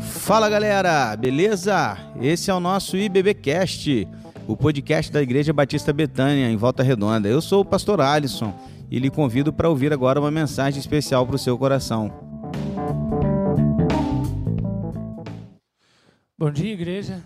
Fala 0.00 0.48
galera, 0.48 1.16
beleza? 1.16 1.98
Esse 2.20 2.50
é 2.50 2.54
o 2.54 2.60
nosso 2.60 2.96
IBBcast, 2.96 4.06
o 4.46 4.56
podcast 4.56 5.10
da 5.10 5.20
Igreja 5.20 5.52
Batista 5.52 5.92
Betânia, 5.92 6.48
em 6.48 6.56
Volta 6.56 6.82
Redonda. 6.82 7.28
Eu 7.28 7.42
sou 7.42 7.62
o 7.62 7.64
pastor 7.64 8.00
Alisson 8.00 8.54
e 8.90 8.98
lhe 8.98 9.10
convido 9.10 9.52
para 9.52 9.68
ouvir 9.68 9.92
agora 9.92 10.20
uma 10.20 10.30
mensagem 10.30 10.78
especial 10.78 11.26
para 11.26 11.36
o 11.36 11.38
seu 11.38 11.58
coração. 11.58 12.12
Bom 16.38 16.50
dia, 16.50 16.72
igreja. 16.72 17.22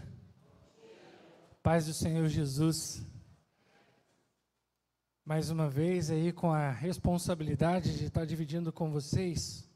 Paz 1.62 1.86
do 1.86 1.92
Senhor 1.92 2.26
Jesus. 2.28 3.04
Mais 5.26 5.48
uma 5.48 5.70
vez 5.70 6.10
aí 6.10 6.34
com 6.34 6.52
a 6.52 6.70
responsabilidade 6.70 7.96
de 7.96 8.04
estar 8.04 8.26
dividindo 8.26 8.70
com 8.70 8.90
vocês 8.90 9.66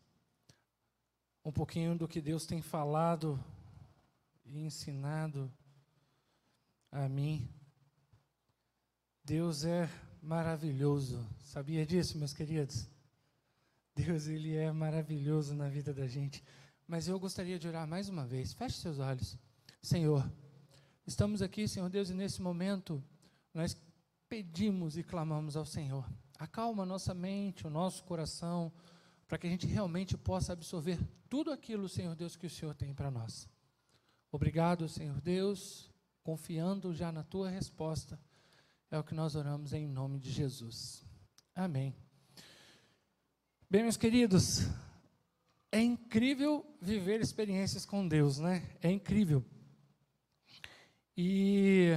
um 1.43 1.50
pouquinho 1.50 1.96
do 1.96 2.07
que 2.07 2.21
Deus 2.21 2.45
tem 2.45 2.61
falado 2.61 3.43
e 4.45 4.58
ensinado 4.58 5.50
a 6.93 7.08
mim. 7.08 7.49
Deus 9.25 9.64
é 9.64 9.89
maravilhoso. 10.21 11.27
Sabia 11.41 11.86
disso, 11.86 12.19
meus 12.19 12.35
queridos? 12.35 12.86
Deus, 13.96 14.27
Ele 14.27 14.55
é 14.55 14.71
maravilhoso 14.71 15.55
na 15.55 15.71
vida 15.71 15.94
da 15.94 16.07
gente. 16.07 16.44
Mas 16.86 17.08
eu 17.08 17.19
gostaria 17.19 17.58
de 17.58 17.67
orar 17.67 17.89
mais 17.89 18.11
uma 18.11 18.27
vez. 18.27 18.53
Feche 18.53 18.77
seus 18.77 18.99
olhos. 18.99 19.39
Senhor, 19.80 20.30
estamos 21.07 21.41
aqui, 21.41 21.67
Senhor 21.67 21.89
Deus, 21.89 22.11
e 22.11 22.14
nesse 22.14 22.43
momento 22.43 23.03
nós 23.55 23.75
pedimos 24.29 24.96
e 24.96 25.03
clamamos 25.03 25.57
ao 25.57 25.64
Senhor. 25.64 26.09
Acalma 26.39 26.85
nossa 26.85 27.14
mente, 27.14 27.67
o 27.67 27.71
nosso 27.71 28.05
coração, 28.05 28.73
para 29.27 29.39
que 29.39 29.46
a 29.46 29.50
gente 29.50 29.67
realmente 29.67 30.17
possa 30.17 30.53
absorver 30.53 30.99
tudo 31.29 31.50
aquilo, 31.50 31.89
Senhor 31.89 32.14
Deus, 32.14 32.36
que 32.36 32.47
o 32.47 32.50
Senhor 32.50 32.75
tem 32.75 32.94
para 32.94 33.11
nós. 33.11 33.48
Obrigado, 34.30 34.89
Senhor 34.89 35.20
Deus, 35.20 35.91
confiando 36.22 36.94
já 36.94 37.11
na 37.11 37.25
tua 37.25 37.50
resposta. 37.50 38.20
É 38.91 38.98
o 38.98 39.05
que 39.05 39.14
nós 39.14 39.34
oramos 39.34 39.72
em 39.72 39.86
nome 39.86 40.19
de 40.19 40.30
Jesus. 40.30 41.05
Amém. 41.55 41.95
Bem, 43.69 43.83
meus 43.83 43.97
queridos, 43.97 44.67
é 45.70 45.80
incrível 45.80 46.64
viver 46.80 47.20
experiências 47.20 47.84
com 47.84 48.06
Deus, 48.06 48.39
né? 48.39 48.67
É 48.80 48.91
incrível. 48.91 49.45
E 51.17 51.92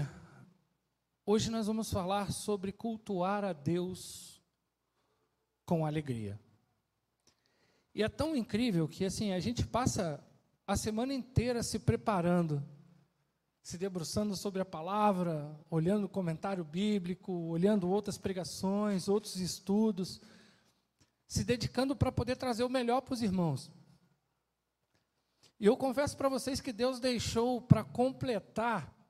hoje 1.32 1.50
nós 1.50 1.66
vamos 1.66 1.90
falar 1.90 2.30
sobre 2.30 2.74
cultuar 2.74 3.46
a 3.46 3.54
Deus 3.54 4.42
com 5.66 5.86
alegria. 5.86 6.38
E 7.96 8.04
é 8.04 8.10
tão 8.10 8.36
incrível 8.36 8.86
que 8.86 9.06
assim, 9.06 9.32
a 9.32 9.40
gente 9.40 9.66
passa 9.66 10.22
a 10.68 10.76
semana 10.76 11.14
inteira 11.14 11.64
se 11.64 11.80
preparando, 11.80 12.62
se 13.64 13.78
debruçando 13.78 14.36
sobre 14.36 14.62
a 14.62 14.66
palavra, 14.66 15.58
olhando 15.70 16.04
o 16.04 16.10
comentário 16.10 16.66
bíblico, 16.66 17.32
olhando 17.32 17.90
outras 17.90 18.18
pregações, 18.18 19.08
outros 19.08 19.38
estudos, 19.38 20.20
se 21.30 21.46
dedicando 21.46 21.96
para 21.96 22.12
poder 22.12 22.36
trazer 22.36 22.66
o 22.66 22.70
melhor 22.70 23.00
para 23.00 23.14
os 23.14 23.22
irmãos. 23.22 23.72
E 25.58 25.66
eu 25.66 25.78
confesso 25.78 26.18
para 26.18 26.28
vocês 26.28 26.60
que 26.60 26.74
Deus 26.74 27.00
deixou 27.00 27.62
para 27.62 27.86
completar 27.86 29.01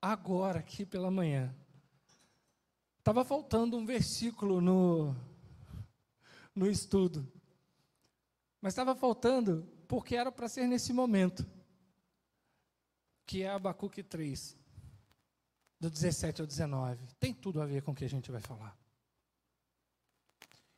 agora, 0.00 0.60
aqui 0.60 0.84
pela 0.86 1.10
manhã. 1.10 1.54
Estava 2.98 3.24
faltando 3.24 3.76
um 3.76 3.86
versículo 3.86 4.60
no, 4.60 5.16
no 6.54 6.66
estudo. 6.66 7.26
Mas 8.60 8.72
estava 8.72 8.94
faltando 8.94 9.66
porque 9.86 10.16
era 10.16 10.30
para 10.30 10.48
ser 10.48 10.66
nesse 10.66 10.92
momento, 10.92 11.46
que 13.24 13.42
é 13.42 13.48
Abacuque 13.48 14.02
3, 14.02 14.56
do 15.80 15.88
17 15.88 16.40
ao 16.40 16.46
19. 16.46 17.06
Tem 17.18 17.32
tudo 17.32 17.62
a 17.62 17.66
ver 17.66 17.82
com 17.82 17.92
o 17.92 17.94
que 17.94 18.04
a 18.04 18.08
gente 18.08 18.30
vai 18.30 18.40
falar. 18.40 18.76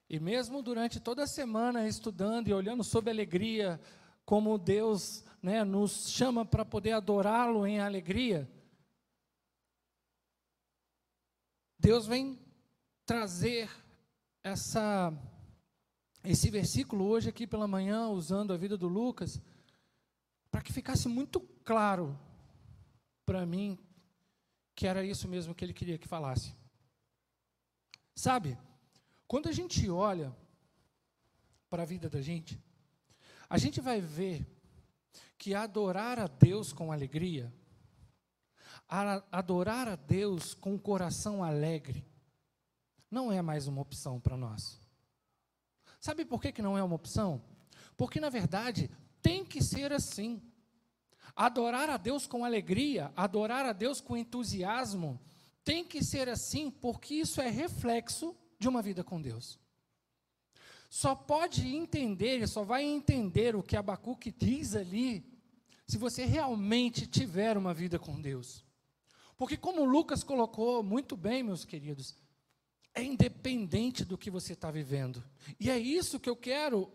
E 0.09 0.19
mesmo 0.19 0.63
durante 0.63 1.01
toda 1.01 1.23
a 1.23 1.27
semana 1.27 1.87
estudando 1.87 2.49
e 2.49 2.53
olhando 2.53 2.83
sobre 2.83 3.11
alegria, 3.11 3.81
como 4.25 4.59
Deus 4.59 5.25
né, 5.43 5.65
nos 5.65 6.11
chama 6.11 6.45
para 6.45 6.65
poder 6.65 6.93
adorá-lo 6.93 7.67
em 7.67 7.81
alegria, 7.81 8.49
Deus 11.81 12.07
vem 12.07 12.39
trazer 13.07 13.71
essa 14.45 15.11
esse 16.23 16.51
versículo 16.51 17.07
hoje 17.07 17.31
aqui 17.31 17.47
pela 17.47 17.67
manhã, 17.67 18.09
usando 18.09 18.53
a 18.53 18.57
vida 18.59 18.77
do 18.77 18.87
Lucas, 18.87 19.41
para 20.51 20.61
que 20.61 20.75
ficasse 20.75 21.09
muito 21.09 21.41
claro 21.65 22.21
para 23.25 23.47
mim 23.47 23.79
que 24.75 24.87
era 24.87 25.03
isso 25.03 25.27
mesmo 25.27 25.55
que 25.55 25.65
ele 25.65 25.73
queria 25.73 25.97
que 25.97 26.07
falasse. 26.07 26.55
Sabe, 28.15 28.59
quando 29.27 29.49
a 29.49 29.53
gente 29.53 29.89
olha 29.89 30.37
para 31.71 31.85
a 31.85 31.87
vida 31.87 32.11
da 32.11 32.21
gente, 32.21 32.63
a 33.49 33.57
gente 33.57 33.81
vai 33.81 34.03
ver 34.03 34.47
que 35.39 35.55
adorar 35.55 36.19
a 36.19 36.27
Deus 36.27 36.75
com 36.75 36.93
alegria, 36.93 37.51
adorar 39.31 39.87
a 39.87 39.95
Deus 39.95 40.53
com 40.53 40.75
o 40.75 40.81
coração 40.81 41.45
alegre, 41.45 42.05
não 43.11 43.31
é 43.31 43.41
mais 43.41 43.69
uma 43.69 43.81
opção 43.81 44.19
para 44.19 44.37
nós. 44.37 44.81
Sabe 46.01 46.25
por 46.25 46.41
que, 46.41 46.51
que 46.51 46.63
não 46.63 46.77
é 46.77 46.83
uma 46.83 46.97
opção? 46.97 47.43
Porque, 47.97 48.19
na 48.19 48.29
verdade, 48.29 48.91
tem 49.23 49.45
que 49.45 49.63
ser 49.63 49.93
assim. 49.93 50.43
Adorar 51.37 51.89
a 51.89 51.97
Deus 51.97 52.27
com 52.27 52.45
alegria, 52.45 53.13
adorar 53.15 53.65
a 53.65 53.73
Deus 53.73 54.01
com 54.01 54.17
entusiasmo, 54.17 55.21
tem 55.63 55.85
que 55.85 56.03
ser 56.03 56.29
assim, 56.29 56.71
porque 56.71 57.15
isso 57.15 57.41
é 57.41 57.49
reflexo 57.49 58.35
de 58.59 58.69
uma 58.69 58.83
vida 58.83 59.05
com 59.05 59.21
Deus. 59.21 59.59
Só 60.89 61.15
pode 61.15 61.69
entender, 61.69 62.49
só 62.49 62.65
vai 62.65 62.83
entender 62.83 63.55
o 63.55 63.63
que 63.63 63.77
Abacuque 63.77 64.33
diz 64.33 64.75
ali, 64.75 65.25
se 65.87 65.97
você 65.97 66.25
realmente 66.25 67.07
tiver 67.07 67.57
uma 67.57 67.73
vida 67.73 67.99
com 67.99 68.21
Deus. 68.21 68.65
Porque, 69.41 69.57
como 69.57 69.87
Lucas 69.87 70.23
colocou 70.23 70.83
muito 70.83 71.17
bem, 71.17 71.43
meus 71.43 71.65
queridos, 71.65 72.15
é 72.95 73.03
independente 73.03 74.05
do 74.05 74.19
que 74.19 74.31
você 74.31 74.53
está 74.53 74.71
vivendo. 74.71 75.25
E 75.59 75.71
é 75.71 75.79
isso 75.79 76.21
que 76.21 76.29
eu 76.29 76.37
quero 76.37 76.93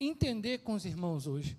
entender 0.00 0.60
com 0.60 0.72
os 0.72 0.86
irmãos 0.86 1.26
hoje. 1.26 1.58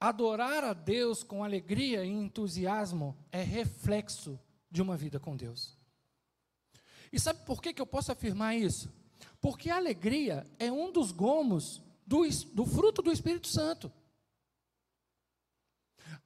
Adorar 0.00 0.64
a 0.64 0.72
Deus 0.72 1.22
com 1.22 1.44
alegria 1.44 2.04
e 2.04 2.08
entusiasmo 2.08 3.16
é 3.30 3.44
reflexo 3.44 4.36
de 4.68 4.82
uma 4.82 4.96
vida 4.96 5.20
com 5.20 5.36
Deus. 5.36 5.78
E 7.12 7.20
sabe 7.20 7.46
por 7.46 7.62
que, 7.62 7.72
que 7.72 7.80
eu 7.80 7.86
posso 7.86 8.10
afirmar 8.10 8.56
isso? 8.56 8.92
Porque 9.40 9.70
a 9.70 9.76
alegria 9.76 10.44
é 10.58 10.72
um 10.72 10.90
dos 10.90 11.12
gomos 11.12 11.80
do, 12.04 12.28
do 12.52 12.66
fruto 12.66 13.02
do 13.02 13.12
Espírito 13.12 13.46
Santo. 13.46 13.92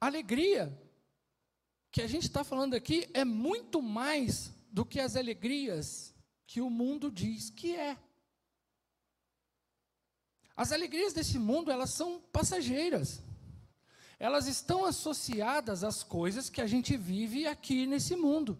Alegria 0.00 0.74
que 1.92 2.00
a 2.00 2.06
gente 2.06 2.24
está 2.24 2.42
falando 2.42 2.72
aqui 2.72 3.06
é 3.12 3.22
muito 3.22 3.82
mais 3.82 4.50
do 4.72 4.82
que 4.82 4.98
as 4.98 5.14
alegrias 5.14 6.14
que 6.46 6.62
o 6.62 6.70
mundo 6.70 7.10
diz 7.10 7.50
que 7.50 7.76
é. 7.76 7.98
As 10.56 10.72
alegrias 10.72 11.12
desse 11.12 11.38
mundo, 11.38 11.70
elas 11.70 11.90
são 11.90 12.18
passageiras. 12.32 13.22
Elas 14.18 14.46
estão 14.46 14.86
associadas 14.86 15.84
às 15.84 16.02
coisas 16.02 16.48
que 16.48 16.62
a 16.62 16.66
gente 16.66 16.96
vive 16.96 17.46
aqui 17.46 17.86
nesse 17.86 18.16
mundo. 18.16 18.58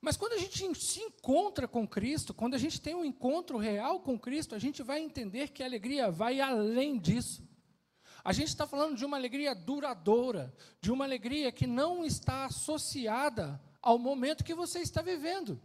Mas 0.00 0.16
quando 0.16 0.32
a 0.32 0.38
gente 0.38 0.74
se 0.76 1.00
encontra 1.00 1.68
com 1.68 1.86
Cristo, 1.86 2.34
quando 2.34 2.54
a 2.54 2.58
gente 2.58 2.80
tem 2.80 2.94
um 2.94 3.04
encontro 3.04 3.56
real 3.56 4.00
com 4.00 4.18
Cristo, 4.18 4.54
a 4.54 4.58
gente 4.58 4.82
vai 4.82 5.00
entender 5.00 5.50
que 5.50 5.62
a 5.62 5.66
alegria 5.66 6.10
vai 6.10 6.40
além 6.40 6.98
disso. 6.98 7.46
A 8.24 8.32
gente 8.32 8.48
está 8.48 8.66
falando 8.66 8.96
de 8.96 9.04
uma 9.04 9.16
alegria 9.16 9.54
duradoura, 9.54 10.54
de 10.80 10.90
uma 10.90 11.04
alegria 11.04 11.52
que 11.52 11.66
não 11.66 12.04
está 12.04 12.44
associada 12.44 13.60
ao 13.80 13.98
momento 13.98 14.44
que 14.44 14.54
você 14.54 14.80
está 14.80 15.00
vivendo. 15.00 15.60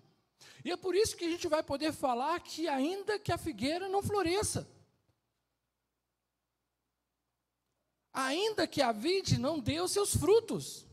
E 0.64 0.72
é 0.72 0.78
por 0.78 0.96
isso 0.96 1.16
que 1.16 1.26
a 1.26 1.30
gente 1.30 1.48
vai 1.48 1.64
poder 1.64 1.92
falar 1.92 2.40
que, 2.40 2.68
ainda 2.68 3.20
que 3.20 3.32
a 3.32 3.38
figueira 3.38 3.90
não 3.90 4.02
floresça, 4.02 4.68
ainda 8.14 8.68
que 8.68 8.82
a 8.82 8.92
vide 8.92 9.38
não 9.38 9.60
dê 9.60 9.82
os 9.82 9.92
seus 9.92 10.16
frutos, 10.16 10.86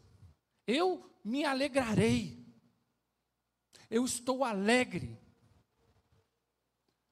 eu 0.67 1.09
me 1.23 1.45
alegrarei, 1.45 2.45
eu 3.89 4.05
estou 4.05 4.43
alegre, 4.45 5.19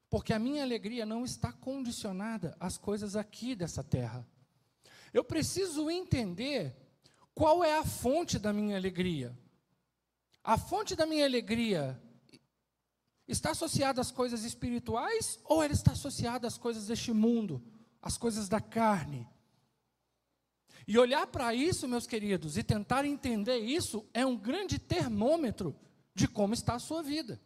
porque 0.08 0.32
a 0.32 0.38
minha 0.38 0.62
alegria 0.62 1.04
não 1.04 1.24
está 1.24 1.52
condicionada 1.52 2.56
às 2.58 2.78
coisas 2.78 3.14
aqui 3.14 3.54
dessa 3.54 3.84
terra. 3.84 4.26
Eu 5.12 5.24
preciso 5.24 5.90
entender 5.90 6.76
qual 7.34 7.62
é 7.62 7.78
a 7.78 7.84
fonte 7.84 8.38
da 8.38 8.52
minha 8.52 8.76
alegria. 8.76 9.36
A 10.42 10.58
fonte 10.58 10.96
da 10.96 11.06
minha 11.06 11.24
alegria 11.24 12.00
está 13.26 13.50
associada 13.50 14.00
às 14.00 14.10
coisas 14.10 14.44
espirituais 14.44 15.38
ou 15.44 15.62
ela 15.62 15.72
está 15.72 15.92
associada 15.92 16.46
às 16.46 16.56
coisas 16.56 16.86
deste 16.86 17.12
mundo, 17.12 17.62
às 18.00 18.16
coisas 18.16 18.48
da 18.48 18.60
carne? 18.60 19.28
E 20.86 20.98
olhar 20.98 21.26
para 21.26 21.52
isso, 21.54 21.86
meus 21.86 22.06
queridos, 22.06 22.56
e 22.56 22.62
tentar 22.62 23.04
entender 23.04 23.58
isso 23.58 24.08
é 24.14 24.24
um 24.24 24.36
grande 24.36 24.78
termômetro 24.78 25.78
de 26.14 26.26
como 26.26 26.54
está 26.54 26.74
a 26.74 26.78
sua 26.78 27.02
vida. 27.02 27.38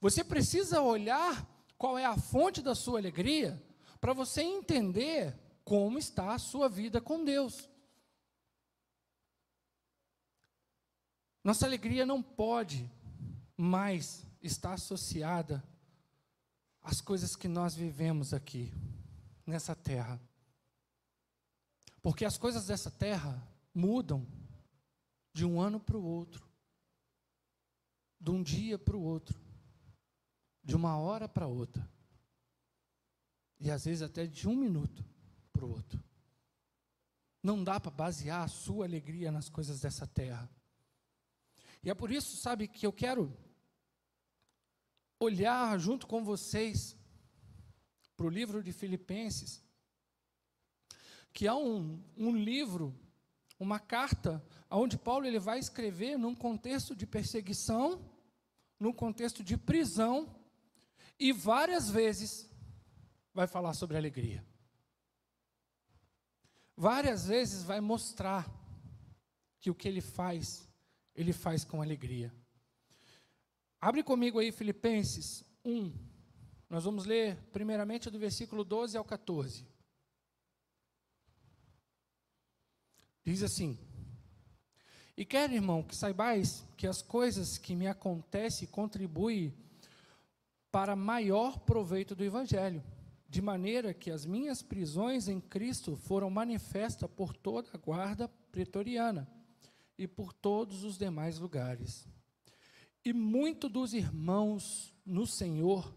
Você 0.00 0.22
precisa 0.22 0.80
olhar 0.80 1.46
qual 1.76 1.98
é 1.98 2.04
a 2.04 2.16
fonte 2.16 2.62
da 2.62 2.74
sua 2.74 3.00
alegria 3.00 3.60
para 4.00 4.12
você 4.12 4.42
entender 4.42 5.36
como 5.70 6.00
está 6.00 6.34
a 6.34 6.38
sua 6.40 6.68
vida 6.68 7.00
com 7.00 7.24
Deus. 7.24 7.70
Nossa 11.44 11.64
alegria 11.64 12.04
não 12.04 12.20
pode 12.20 12.90
mais 13.56 14.26
estar 14.42 14.72
associada 14.72 15.62
às 16.82 17.00
coisas 17.00 17.36
que 17.36 17.46
nós 17.46 17.76
vivemos 17.76 18.34
aqui, 18.34 18.74
nessa 19.46 19.76
terra. 19.76 20.20
Porque 22.02 22.24
as 22.24 22.36
coisas 22.36 22.66
dessa 22.66 22.90
terra 22.90 23.40
mudam 23.72 24.26
de 25.32 25.44
um 25.44 25.60
ano 25.60 25.78
para 25.78 25.96
o 25.96 26.02
outro, 26.02 26.50
de 28.20 28.32
um 28.32 28.42
dia 28.42 28.76
para 28.76 28.96
o 28.96 29.02
outro, 29.04 29.40
de 30.64 30.74
uma 30.74 30.98
hora 30.98 31.28
para 31.28 31.46
outra, 31.46 31.88
e 33.60 33.70
às 33.70 33.84
vezes 33.84 34.02
até 34.02 34.26
de 34.26 34.48
um 34.48 34.56
minuto 34.56 35.08
para 35.60 35.66
o 35.66 35.70
outro. 35.72 36.02
Não 37.42 37.62
dá 37.62 37.78
para 37.78 37.90
basear 37.90 38.44
a 38.44 38.48
sua 38.48 38.86
alegria 38.86 39.30
nas 39.30 39.50
coisas 39.50 39.80
dessa 39.80 40.06
terra. 40.06 40.50
E 41.82 41.90
é 41.90 41.94
por 41.94 42.10
isso, 42.10 42.36
sabe, 42.36 42.66
que 42.66 42.86
eu 42.86 42.92
quero 42.92 43.36
olhar 45.18 45.78
junto 45.78 46.06
com 46.06 46.24
vocês 46.24 46.96
para 48.16 48.26
o 48.26 48.30
livro 48.30 48.62
de 48.62 48.72
Filipenses, 48.72 49.62
que 51.32 51.46
é 51.46 51.52
um, 51.52 52.02
um 52.16 52.34
livro, 52.34 52.98
uma 53.58 53.78
carta, 53.78 54.42
onde 54.70 54.96
Paulo 54.96 55.26
ele 55.26 55.38
vai 55.38 55.58
escrever 55.58 56.18
num 56.18 56.34
contexto 56.34 56.96
de 56.96 57.06
perseguição, 57.06 58.02
num 58.78 58.92
contexto 58.92 59.44
de 59.44 59.58
prisão, 59.58 60.34
e 61.18 61.32
várias 61.32 61.90
vezes 61.90 62.50
vai 63.34 63.46
falar 63.46 63.74
sobre 63.74 63.98
alegria. 63.98 64.49
Várias 66.80 67.26
vezes 67.26 67.62
vai 67.62 67.78
mostrar 67.78 68.50
que 69.60 69.70
o 69.70 69.74
que 69.74 69.86
ele 69.86 70.00
faz, 70.00 70.66
ele 71.14 71.30
faz 71.30 71.62
com 71.62 71.82
alegria. 71.82 72.34
Abre 73.78 74.02
comigo 74.02 74.38
aí 74.38 74.50
Filipenses 74.50 75.44
1. 75.62 75.92
Nós 76.70 76.84
vamos 76.84 77.04
ler 77.04 77.36
primeiramente 77.52 78.08
do 78.08 78.18
versículo 78.18 78.64
12 78.64 78.96
ao 78.96 79.04
14. 79.04 79.66
Diz 83.22 83.42
assim: 83.42 83.78
E 85.14 85.26
quero, 85.26 85.52
irmão, 85.52 85.82
que 85.82 85.94
saibais 85.94 86.64
que 86.78 86.86
as 86.86 87.02
coisas 87.02 87.58
que 87.58 87.76
me 87.76 87.88
acontecem 87.88 88.66
contribuem 88.66 89.54
para 90.72 90.96
maior 90.96 91.58
proveito 91.58 92.14
do 92.16 92.24
Evangelho, 92.24 92.82
de 93.30 93.40
maneira 93.40 93.94
que 93.94 94.10
as 94.10 94.26
minhas 94.26 94.60
prisões 94.60 95.28
em 95.28 95.40
Cristo 95.40 95.96
foram 95.96 96.28
manifestas 96.28 97.08
por 97.08 97.36
toda 97.36 97.68
a 97.72 97.78
guarda 97.78 98.26
pretoriana 98.50 99.30
e 99.96 100.08
por 100.08 100.32
todos 100.32 100.82
os 100.82 100.98
demais 100.98 101.38
lugares. 101.38 102.08
E 103.04 103.12
muito 103.12 103.68
dos 103.68 103.94
irmãos 103.94 104.92
no 105.06 105.28
Senhor 105.28 105.94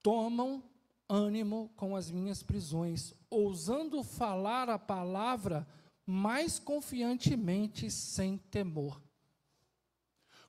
tomam 0.00 0.62
ânimo 1.08 1.72
com 1.74 1.96
as 1.96 2.08
minhas 2.08 2.40
prisões, 2.40 3.12
ousando 3.28 4.04
falar 4.04 4.70
a 4.70 4.78
palavra 4.78 5.66
mais 6.06 6.60
confiantemente, 6.60 7.90
sem 7.90 8.38
temor. 8.38 9.02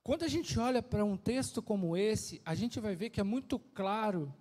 Quando 0.04 0.22
a 0.22 0.28
gente 0.28 0.60
olha 0.60 0.84
para 0.84 1.04
um 1.04 1.18
texto 1.18 1.63
como 1.63 1.98
esse, 1.98 2.40
a 2.46 2.54
gente 2.54 2.80
vai 2.80 2.96
ver 2.96 3.10
que 3.10 3.19
é 3.19 3.24
muito 3.24 3.57
claro 3.57 4.31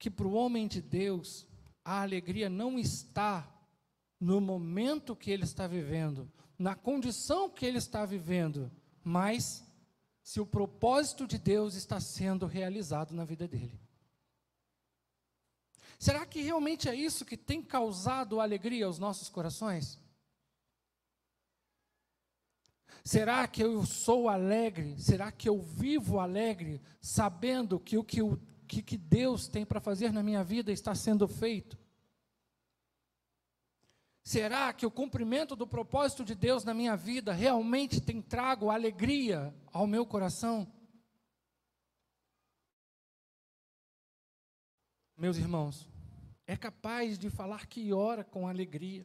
que 0.00 0.10
para 0.10 0.26
o 0.26 0.32
homem 0.32 0.66
de 0.66 0.80
Deus, 0.80 1.46
a 1.84 2.00
alegria 2.00 2.48
não 2.48 2.78
está 2.78 3.46
no 4.18 4.40
momento 4.40 5.14
que 5.14 5.30
ele 5.30 5.44
está 5.44 5.66
vivendo, 5.66 6.32
na 6.58 6.74
condição 6.74 7.50
que 7.50 7.66
ele 7.66 7.76
está 7.76 8.06
vivendo, 8.06 8.72
mas 9.04 9.62
se 10.22 10.40
o 10.40 10.46
propósito 10.46 11.26
de 11.26 11.38
Deus 11.38 11.74
está 11.74 12.00
sendo 12.00 12.46
realizado 12.46 13.14
na 13.14 13.26
vida 13.26 13.46
dele. 13.46 13.78
Será 15.98 16.24
que 16.24 16.40
realmente 16.40 16.88
é 16.88 16.94
isso 16.94 17.26
que 17.26 17.36
tem 17.36 17.62
causado 17.62 18.40
alegria 18.40 18.86
aos 18.86 18.98
nossos 18.98 19.28
corações? 19.28 19.98
Será 23.04 23.46
que 23.46 23.62
eu 23.62 23.84
sou 23.84 24.30
alegre? 24.30 24.98
Será 24.98 25.30
que 25.30 25.46
eu 25.46 25.60
vivo 25.60 26.18
alegre, 26.18 26.80
sabendo 27.02 27.78
que 27.78 27.98
o 27.98 28.04
que, 28.04 28.22
o, 28.22 28.40
que, 28.70 28.82
que 28.82 28.96
Deus 28.96 29.48
tem 29.48 29.66
para 29.66 29.80
fazer 29.80 30.12
na 30.12 30.22
minha 30.22 30.44
vida 30.44 30.70
está 30.70 30.94
sendo 30.94 31.26
feito? 31.26 31.76
Será 34.22 34.72
que 34.72 34.86
o 34.86 34.90
cumprimento 34.90 35.56
do 35.56 35.66
propósito 35.66 36.24
de 36.24 36.36
Deus 36.36 36.62
na 36.62 36.72
minha 36.72 36.96
vida 36.96 37.32
realmente 37.32 38.00
tem 38.00 38.22
trago 38.22 38.70
alegria 38.70 39.52
ao 39.72 39.88
meu 39.88 40.06
coração? 40.06 40.72
Meus 45.16 45.36
irmãos, 45.36 45.88
é 46.46 46.56
capaz 46.56 47.18
de 47.18 47.28
falar 47.28 47.66
que 47.66 47.92
ora 47.92 48.22
com 48.22 48.46
alegria. 48.46 49.04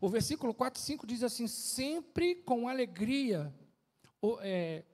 O 0.00 0.08
versículo 0.08 0.54
4 0.54 0.80
e 0.80 0.84
5 0.84 1.06
diz 1.08 1.24
assim: 1.24 1.48
sempre 1.48 2.36
com 2.36 2.68
alegria, 2.68 3.52
é, 4.42 4.84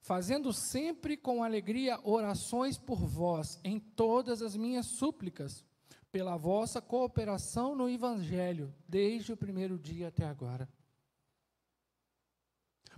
fazendo 0.00 0.52
sempre 0.52 1.16
com 1.16 1.42
alegria 1.42 1.98
orações 2.04 2.78
por 2.78 2.98
vós, 2.98 3.58
em 3.64 3.78
todas 3.78 4.40
as 4.42 4.56
minhas 4.56 4.86
súplicas, 4.86 5.64
pela 6.12 6.36
vossa 6.36 6.80
cooperação 6.80 7.74
no 7.74 7.88
Evangelho, 7.88 8.74
desde 8.88 9.32
o 9.32 9.36
primeiro 9.36 9.78
dia 9.78 10.08
até 10.08 10.24
agora. 10.24 10.68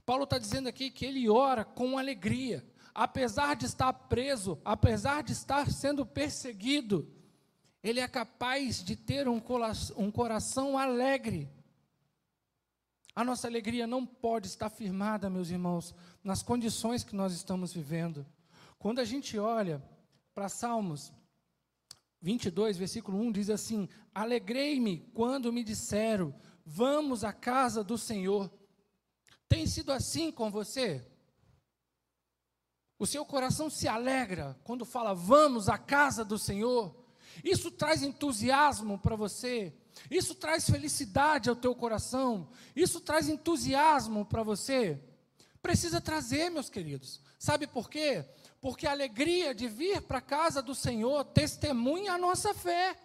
Paulo 0.04 0.24
está 0.24 0.38
dizendo 0.38 0.68
aqui 0.68 0.90
que 0.90 1.04
ele 1.04 1.28
ora 1.28 1.64
com 1.64 1.98
alegria, 1.98 2.64
apesar 2.94 3.56
de 3.56 3.66
estar 3.66 3.92
preso, 3.92 4.58
apesar 4.64 5.22
de 5.22 5.32
estar 5.32 5.70
sendo 5.70 6.06
perseguido, 6.06 7.10
ele 7.82 8.00
é 8.00 8.08
capaz 8.08 8.82
de 8.82 8.96
ter 8.96 9.28
um 9.28 9.40
coração 10.10 10.76
alegre. 10.76 11.48
A 13.18 13.24
nossa 13.24 13.48
alegria 13.48 13.84
não 13.84 14.06
pode 14.06 14.46
estar 14.46 14.70
firmada, 14.70 15.28
meus 15.28 15.50
irmãos, 15.50 15.92
nas 16.22 16.40
condições 16.40 17.02
que 17.02 17.16
nós 17.16 17.32
estamos 17.32 17.72
vivendo. 17.72 18.24
Quando 18.78 19.00
a 19.00 19.04
gente 19.04 19.36
olha 19.36 19.82
para 20.32 20.48
Salmos 20.48 21.12
22, 22.20 22.76
versículo 22.76 23.18
1, 23.18 23.32
diz 23.32 23.50
assim: 23.50 23.88
Alegrei-me 24.14 25.00
quando 25.14 25.52
me 25.52 25.64
disseram, 25.64 26.32
vamos 26.64 27.24
à 27.24 27.32
casa 27.32 27.82
do 27.82 27.98
Senhor. 27.98 28.48
Tem 29.48 29.66
sido 29.66 29.90
assim 29.90 30.30
com 30.30 30.48
você? 30.48 31.04
O 33.00 33.04
seu 33.04 33.24
coração 33.24 33.68
se 33.68 33.88
alegra 33.88 34.56
quando 34.62 34.84
fala, 34.84 35.12
vamos 35.12 35.68
à 35.68 35.76
casa 35.76 36.24
do 36.24 36.38
Senhor? 36.38 36.94
Isso 37.42 37.68
traz 37.72 38.00
entusiasmo 38.00 38.96
para 38.96 39.16
você. 39.16 39.76
Isso 40.10 40.34
traz 40.34 40.68
felicidade 40.68 41.48
ao 41.48 41.56
teu 41.56 41.74
coração. 41.74 42.50
Isso 42.74 43.00
traz 43.00 43.28
entusiasmo 43.28 44.24
para 44.24 44.42
você. 44.42 45.02
Precisa 45.60 46.00
trazer, 46.00 46.50
meus 46.50 46.70
queridos. 46.70 47.20
Sabe 47.38 47.66
por 47.66 47.88
quê? 47.88 48.24
Porque 48.60 48.86
a 48.86 48.90
alegria 48.90 49.54
de 49.54 49.68
vir 49.68 50.02
para 50.02 50.18
a 50.18 50.22
casa 50.22 50.60
do 50.62 50.74
Senhor 50.74 51.24
testemunha 51.24 52.14
a 52.14 52.18
nossa 52.18 52.52
fé. 52.54 52.96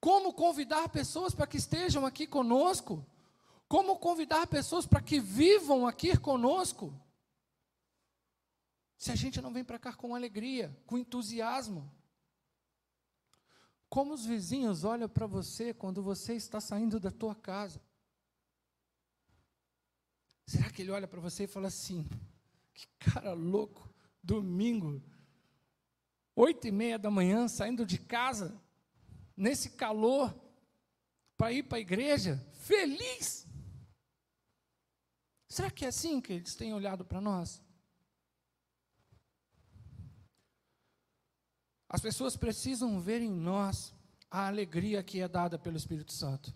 Como 0.00 0.32
convidar 0.32 0.88
pessoas 0.88 1.34
para 1.34 1.46
que 1.46 1.56
estejam 1.56 2.06
aqui 2.06 2.26
conosco? 2.26 3.04
Como 3.68 3.98
convidar 3.98 4.46
pessoas 4.46 4.86
para 4.86 5.02
que 5.02 5.20
vivam 5.20 5.86
aqui 5.86 6.16
conosco? 6.16 6.94
Se 8.96 9.12
a 9.12 9.16
gente 9.16 9.40
não 9.40 9.52
vem 9.52 9.64
para 9.64 9.78
cá 9.78 9.92
com 9.92 10.14
alegria, 10.14 10.76
com 10.86 10.96
entusiasmo. 10.96 11.92
Como 13.88 14.12
os 14.12 14.24
vizinhos 14.24 14.84
olham 14.84 15.08
para 15.08 15.26
você 15.26 15.72
quando 15.72 16.02
você 16.02 16.34
está 16.34 16.60
saindo 16.60 17.00
da 17.00 17.10
tua 17.10 17.34
casa? 17.34 17.80
Será 20.46 20.70
que 20.70 20.82
ele 20.82 20.90
olha 20.90 21.08
para 21.08 21.20
você 21.20 21.44
e 21.44 21.46
fala 21.46 21.68
assim: 21.68 22.06
que 22.74 22.86
cara 22.98 23.32
louco, 23.32 23.92
domingo, 24.22 25.02
oito 26.36 26.66
e 26.66 26.70
meia 26.70 26.98
da 26.98 27.10
manhã, 27.10 27.48
saindo 27.48 27.84
de 27.84 27.98
casa, 27.98 28.60
nesse 29.36 29.70
calor, 29.70 30.34
para 31.36 31.52
ir 31.52 31.62
para 31.62 31.78
a 31.78 31.80
igreja, 31.80 32.36
feliz? 32.52 33.46
Será 35.48 35.70
que 35.70 35.84
é 35.84 35.88
assim 35.88 36.20
que 36.20 36.34
eles 36.34 36.54
têm 36.54 36.74
olhado 36.74 37.04
para 37.04 37.20
nós? 37.20 37.62
As 41.88 42.00
pessoas 42.00 42.36
precisam 42.36 43.00
ver 43.00 43.22
em 43.22 43.30
nós 43.30 43.94
a 44.30 44.46
alegria 44.46 45.02
que 45.02 45.20
é 45.20 45.28
dada 45.28 45.58
pelo 45.58 45.76
Espírito 45.76 46.12
Santo, 46.12 46.54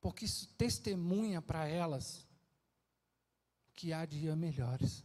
porque 0.00 0.24
isso 0.24 0.48
testemunha 0.54 1.42
para 1.42 1.66
elas 1.66 2.26
que 3.74 3.92
há 3.92 4.06
dias 4.06 4.36
melhores, 4.36 5.04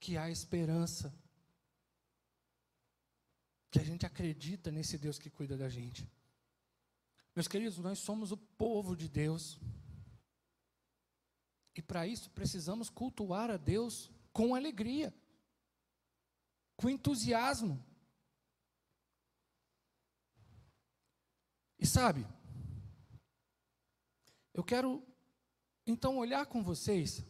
que 0.00 0.16
há 0.16 0.28
esperança, 0.30 1.14
que 3.70 3.78
a 3.78 3.84
gente 3.84 4.04
acredita 4.04 4.70
nesse 4.70 4.98
Deus 4.98 5.18
que 5.18 5.30
cuida 5.30 5.56
da 5.56 5.68
gente. 5.68 6.08
Meus 7.34 7.48
queridos, 7.48 7.78
nós 7.78 7.98
somos 8.00 8.30
o 8.30 8.36
povo 8.36 8.94
de 8.94 9.08
Deus. 9.08 9.58
E 11.74 11.80
para 11.80 12.06
isso 12.06 12.30
precisamos 12.30 12.90
cultuar 12.90 13.50
a 13.50 13.56
Deus 13.56 14.10
com 14.32 14.54
alegria, 14.54 15.14
com 16.76 16.88
entusiasmo. 16.88 17.82
E 21.78 21.86
sabe, 21.86 22.26
eu 24.54 24.62
quero 24.62 25.04
então 25.86 26.16
olhar 26.16 26.46
com 26.46 26.62
vocês 26.62 27.24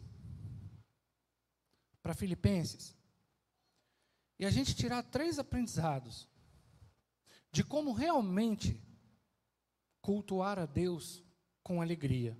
para 2.02 2.14
Filipenses 2.14 2.94
e 4.38 4.44
a 4.44 4.50
gente 4.50 4.75
tirar 4.75 5.02
três 5.04 5.38
aprendizados 5.38 6.28
de 7.52 7.62
como 7.62 7.92
realmente 7.92 8.82
cultuar 10.00 10.58
a 10.58 10.66
Deus 10.66 11.22
com 11.62 11.80
alegria, 11.80 12.37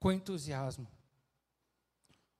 com 0.00 0.10
entusiasmo. 0.10 0.90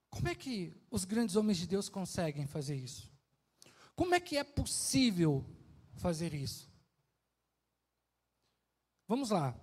Como 0.09 0.29
é 0.29 0.35
que 0.35 0.75
os 0.91 1.05
grandes 1.05 1.37
homens 1.37 1.59
de 1.59 1.67
Deus 1.67 1.89
conseguem 1.89 2.47
fazer 2.47 2.77
isso? 2.77 3.12
Como 4.03 4.17
é 4.17 4.21
que 4.21 4.37
é 4.37 4.43
possível 4.43 5.47
fazer 5.95 6.35
isso? 6.35 6.69
Vamos 9.07 9.31
lá. 9.31 9.57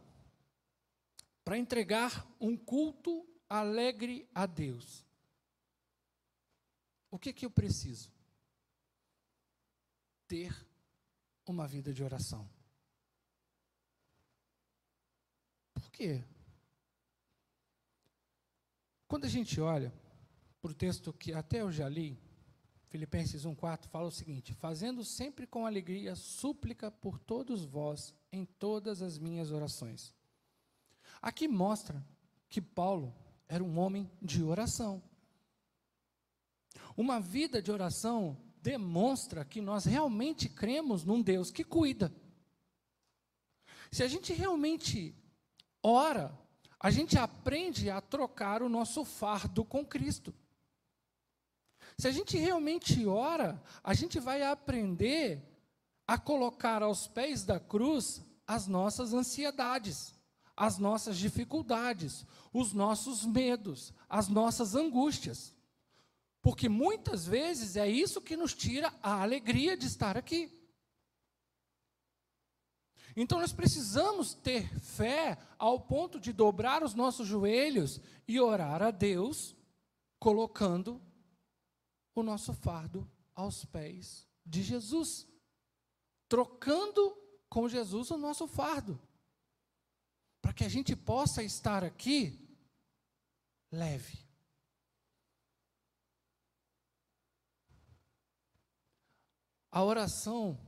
Para 1.44 1.58
entregar 1.58 2.26
um 2.40 2.56
culto 2.56 3.28
alegre 3.50 4.30
a 4.34 4.46
Deus, 4.46 5.06
o 7.12 7.20
que 7.20 7.34
que 7.34 7.46
eu 7.46 7.52
preciso? 7.52 8.10
Ter 10.26 10.56
uma 11.46 11.68
vida 11.68 11.94
de 11.94 12.02
oração. 12.02 12.50
Por 15.74 15.92
quê? 15.92 16.24
Quando 19.06 19.26
a 19.26 19.30
gente 19.30 19.60
olha 19.60 19.94
para 20.62 20.72
o 20.72 20.74
texto 20.74 21.12
que 21.12 21.34
até 21.34 21.60
eu 21.60 21.70
já 21.74 21.90
li, 21.90 22.18
Filipenses 22.90 23.46
1,4 23.46 23.88
fala 23.88 24.08
o 24.08 24.12
seguinte: 24.12 24.54
Fazendo 24.54 25.04
sempre 25.04 25.46
com 25.46 25.66
alegria 25.66 26.16
súplica 26.16 26.90
por 26.90 27.20
todos 27.20 27.64
vós 27.64 28.14
em 28.32 28.46
todas 28.46 29.02
as 29.02 29.18
minhas 29.18 29.52
orações. 29.52 30.14
Aqui 31.22 31.48
mostra 31.48 32.04
que 32.50 32.60
Paulo 32.60 33.14
era 33.48 33.64
um 33.64 33.78
homem 33.78 34.10
de 34.22 34.44
oração. 34.44 35.02
Uma 36.98 37.20
vida 37.20 37.62
de 37.62 37.72
oração 37.72 38.38
demonstra 38.62 39.46
que 39.46 39.62
nós 39.62 39.86
realmente 39.86 40.50
cremos 40.50 41.06
num 41.06 41.22
Deus 41.22 41.52
que 41.52 41.64
cuida. 41.64 42.14
Se 43.92 44.04
a 44.04 44.08
gente 44.08 44.34
realmente 44.34 45.16
ora, 45.82 46.38
a 46.80 46.90
gente 46.90 47.18
aprende 47.18 47.90
a 47.90 48.02
trocar 48.02 48.62
o 48.64 48.70
nosso 48.70 49.06
fardo 49.06 49.64
com 49.64 49.86
Cristo. 49.86 50.34
Se 52.00 52.08
a 52.08 52.12
gente 52.12 52.38
realmente 52.38 53.06
ora, 53.06 53.62
a 53.84 53.94
gente 53.94 54.22
vai 54.22 54.42
aprender 54.42 55.46
a 56.08 56.18
colocar 56.18 56.82
aos 56.82 57.08
pés 57.08 57.44
da 57.44 57.60
cruz 57.60 58.24
as 58.48 58.68
nossas 58.68 59.14
ansiedades, 59.14 60.16
as 60.56 60.78
nossas 60.78 61.18
dificuldades, 61.18 62.26
os 62.54 62.72
nossos 62.72 63.26
medos, 63.26 63.94
as 64.08 64.30
nossas 64.30 64.76
angústias. 64.76 65.54
Porque 66.42 66.70
muitas 66.70 67.26
vezes 67.26 67.76
é 67.76 67.90
isso 67.90 68.22
que 68.22 68.38
nos 68.38 68.54
tira 68.54 68.94
a 69.04 69.22
alegria 69.22 69.76
de 69.76 69.86
estar 69.86 70.16
aqui. 70.16 70.50
Então 73.14 73.42
nós 73.42 73.52
precisamos 73.52 74.34
ter 74.36 74.74
fé 74.80 75.38
ao 75.58 75.82
ponto 75.82 76.18
de 76.18 76.32
dobrar 76.32 76.82
os 76.82 76.94
nossos 76.94 77.28
joelhos 77.28 78.00
e 78.26 78.40
orar 78.40 78.82
a 78.82 78.90
Deus, 78.90 79.54
colocando 80.18 81.09
o 82.20 82.24
nosso 82.24 82.54
fardo 82.54 83.10
aos 83.34 83.66
pés 83.66 84.28
de 84.46 84.62
Jesus, 84.62 85.28
trocando 86.28 87.18
com 87.50 87.68
Jesus 87.68 88.12
o 88.12 88.18
nosso 88.18 88.48
fardo, 88.48 89.00
para 90.42 90.54
que 90.54 90.64
a 90.64 90.70
gente 90.70 90.96
possa 90.96 91.44
estar 91.44 91.84
aqui 91.84 92.48
leve. 93.72 94.20
A 99.72 99.84
oração 99.84 100.60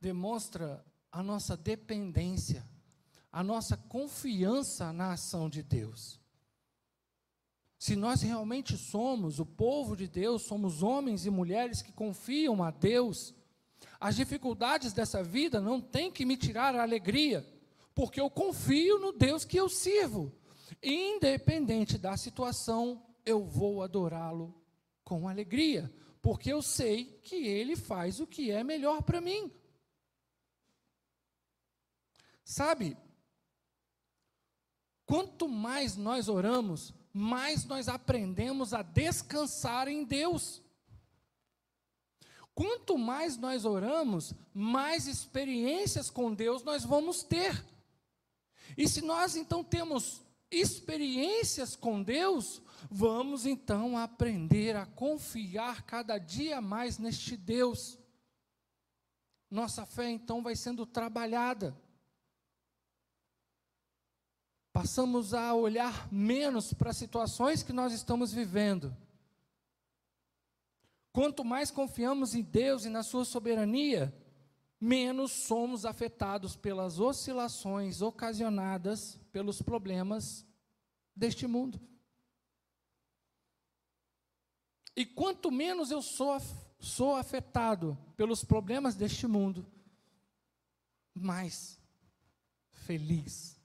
demonstra 0.00 0.84
a 1.10 1.22
nossa 1.22 1.56
dependência, 1.56 2.68
a 3.30 3.42
nossa 3.42 3.76
confiança 3.76 4.92
na 4.92 5.12
ação 5.12 5.48
de 5.48 5.62
Deus. 5.62 6.21
Se 7.82 7.96
nós 7.96 8.22
realmente 8.22 8.78
somos 8.78 9.40
o 9.40 9.44
povo 9.44 9.96
de 9.96 10.06
Deus, 10.06 10.42
somos 10.42 10.84
homens 10.84 11.26
e 11.26 11.30
mulheres 11.30 11.82
que 11.82 11.90
confiam 11.90 12.62
a 12.62 12.70
Deus, 12.70 13.34
as 13.98 14.14
dificuldades 14.14 14.92
dessa 14.92 15.20
vida 15.20 15.60
não 15.60 15.80
têm 15.80 16.08
que 16.08 16.24
me 16.24 16.36
tirar 16.36 16.76
a 16.76 16.82
alegria, 16.82 17.44
porque 17.92 18.20
eu 18.20 18.30
confio 18.30 19.00
no 19.00 19.10
Deus 19.10 19.44
que 19.44 19.56
eu 19.56 19.68
sirvo. 19.68 20.32
Independente 20.80 21.98
da 21.98 22.16
situação, 22.16 23.04
eu 23.26 23.44
vou 23.44 23.82
adorá-lo 23.82 24.54
com 25.02 25.28
alegria, 25.28 25.92
porque 26.22 26.52
eu 26.52 26.62
sei 26.62 27.18
que 27.24 27.48
Ele 27.48 27.74
faz 27.74 28.20
o 28.20 28.28
que 28.28 28.52
é 28.52 28.62
melhor 28.62 29.02
para 29.02 29.20
mim. 29.20 29.50
Sabe, 32.44 32.96
quanto 35.04 35.48
mais 35.48 35.96
nós 35.96 36.28
oramos, 36.28 36.94
mais 37.12 37.64
nós 37.64 37.88
aprendemos 37.88 38.72
a 38.72 38.82
descansar 38.82 39.88
em 39.88 40.04
Deus. 40.04 40.62
Quanto 42.54 42.98
mais 42.98 43.36
nós 43.36 43.64
oramos, 43.64 44.34
mais 44.52 45.06
experiências 45.06 46.10
com 46.10 46.34
Deus 46.34 46.62
nós 46.62 46.84
vamos 46.84 47.22
ter. 47.22 47.64
E 48.76 48.88
se 48.88 49.00
nós 49.00 49.36
então 49.36 49.62
temos 49.62 50.22
experiências 50.50 51.74
com 51.74 52.02
Deus, 52.02 52.60
vamos 52.90 53.46
então 53.46 53.96
aprender 53.96 54.76
a 54.76 54.86
confiar 54.86 55.82
cada 55.82 56.18
dia 56.18 56.60
mais 56.60 56.98
neste 56.98 57.36
Deus. 57.36 57.98
Nossa 59.50 59.84
fé 59.84 60.10
então 60.10 60.42
vai 60.42 60.56
sendo 60.56 60.86
trabalhada. 60.86 61.76
Passamos 64.82 65.32
a 65.32 65.54
olhar 65.54 66.12
menos 66.12 66.72
para 66.72 66.90
as 66.90 66.96
situações 66.96 67.62
que 67.62 67.72
nós 67.72 67.92
estamos 67.92 68.32
vivendo. 68.32 68.92
Quanto 71.12 71.44
mais 71.44 71.70
confiamos 71.70 72.34
em 72.34 72.42
Deus 72.42 72.84
e 72.84 72.88
na 72.88 73.04
Sua 73.04 73.24
soberania, 73.24 74.12
menos 74.80 75.30
somos 75.30 75.84
afetados 75.84 76.56
pelas 76.56 76.98
oscilações 76.98 78.02
ocasionadas 78.02 79.20
pelos 79.30 79.62
problemas 79.62 80.44
deste 81.14 81.46
mundo. 81.46 81.80
E 84.96 85.06
quanto 85.06 85.48
menos 85.52 85.92
eu 85.92 86.02
sou, 86.02 86.36
sou 86.80 87.14
afetado 87.14 87.96
pelos 88.16 88.42
problemas 88.42 88.96
deste 88.96 89.28
mundo, 89.28 89.64
mais 91.14 91.78
feliz, 92.72 93.56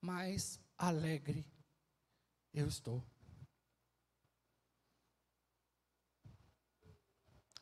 mais 0.00 0.61
alegre 0.76 1.46
eu 2.52 2.66
estou. 2.66 3.04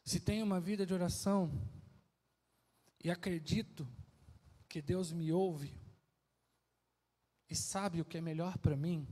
Se 0.04 0.18
tenho 0.18 0.44
uma 0.44 0.60
vida 0.60 0.84
de 0.84 0.92
oração 0.92 1.50
e 3.02 3.10
acredito 3.10 3.86
que 4.68 4.82
Deus 4.82 5.12
me 5.12 5.32
ouve 5.32 5.72
e 7.48 7.54
sabe 7.54 8.00
o 8.00 8.04
que 8.04 8.18
é 8.18 8.20
melhor 8.20 8.58
para 8.58 8.76
mim, 8.76 9.06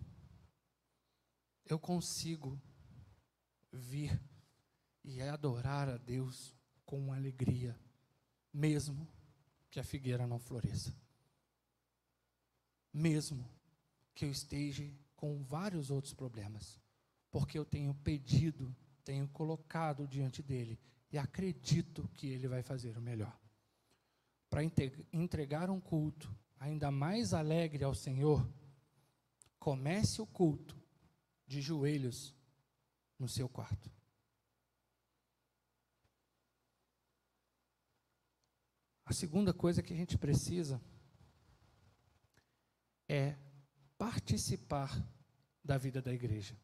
eu 1.64 1.78
consigo 1.78 2.60
vir 3.72 4.20
e 5.04 5.22
adorar 5.22 5.88
a 5.88 5.96
Deus 5.96 6.54
com 6.84 7.12
alegria, 7.12 7.78
mesmo 8.52 9.06
que 9.70 9.78
a 9.78 9.84
figueira 9.84 10.26
não 10.26 10.38
floresça. 10.38 10.92
Mesmo 12.92 13.48
que 14.18 14.24
eu 14.24 14.32
esteja 14.32 14.84
com 15.14 15.40
vários 15.44 15.92
outros 15.92 16.12
problemas, 16.12 16.80
porque 17.30 17.56
eu 17.56 17.64
tenho 17.64 17.94
pedido, 17.94 18.74
tenho 19.04 19.28
colocado 19.28 20.08
diante 20.08 20.42
dele 20.42 20.76
e 21.12 21.16
acredito 21.16 22.08
que 22.14 22.26
ele 22.26 22.48
vai 22.48 22.60
fazer 22.60 22.98
o 22.98 23.00
melhor. 23.00 23.38
Para 24.50 24.64
entregar 25.12 25.70
um 25.70 25.80
culto 25.80 26.36
ainda 26.58 26.90
mais 26.90 27.32
alegre 27.32 27.84
ao 27.84 27.94
Senhor, 27.94 28.44
comece 29.56 30.20
o 30.20 30.26
culto 30.26 30.76
de 31.46 31.60
joelhos 31.60 32.34
no 33.20 33.28
seu 33.28 33.48
quarto. 33.48 33.88
A 39.04 39.12
segunda 39.12 39.54
coisa 39.54 39.80
que 39.80 39.92
a 39.92 39.96
gente 39.96 40.18
precisa 40.18 40.82
é 43.08 43.36
participar 43.98 44.90
da 45.62 45.76
vida 45.76 46.00
da 46.00 46.12
igreja. 46.12 46.56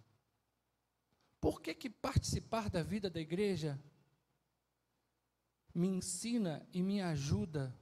Por 1.40 1.60
que, 1.60 1.74
que 1.74 1.90
participar 1.90 2.70
da 2.70 2.82
vida 2.82 3.10
da 3.10 3.20
igreja 3.20 3.78
me 5.74 5.88
ensina 5.88 6.66
e 6.72 6.82
me 6.82 7.02
ajuda 7.02 7.76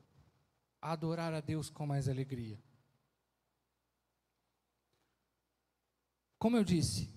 a 0.80 0.92
adorar 0.92 1.32
a 1.32 1.40
Deus 1.40 1.71
com 1.71 1.87
mais 1.87 2.09
alegria? 2.09 2.61
Como 6.38 6.56
eu 6.56 6.64
disse, 6.64 7.09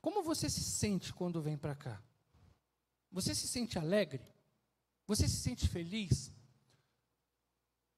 como 0.00 0.22
você 0.22 0.48
se 0.48 0.62
sente 0.62 1.12
quando 1.12 1.42
vem 1.42 1.58
para 1.58 1.74
cá? 1.74 2.02
Você 3.10 3.34
se 3.34 3.46
sente 3.46 3.78
alegre? 3.78 4.26
Você 5.06 5.28
se 5.28 5.36
sente 5.36 5.68
feliz? 5.68 6.32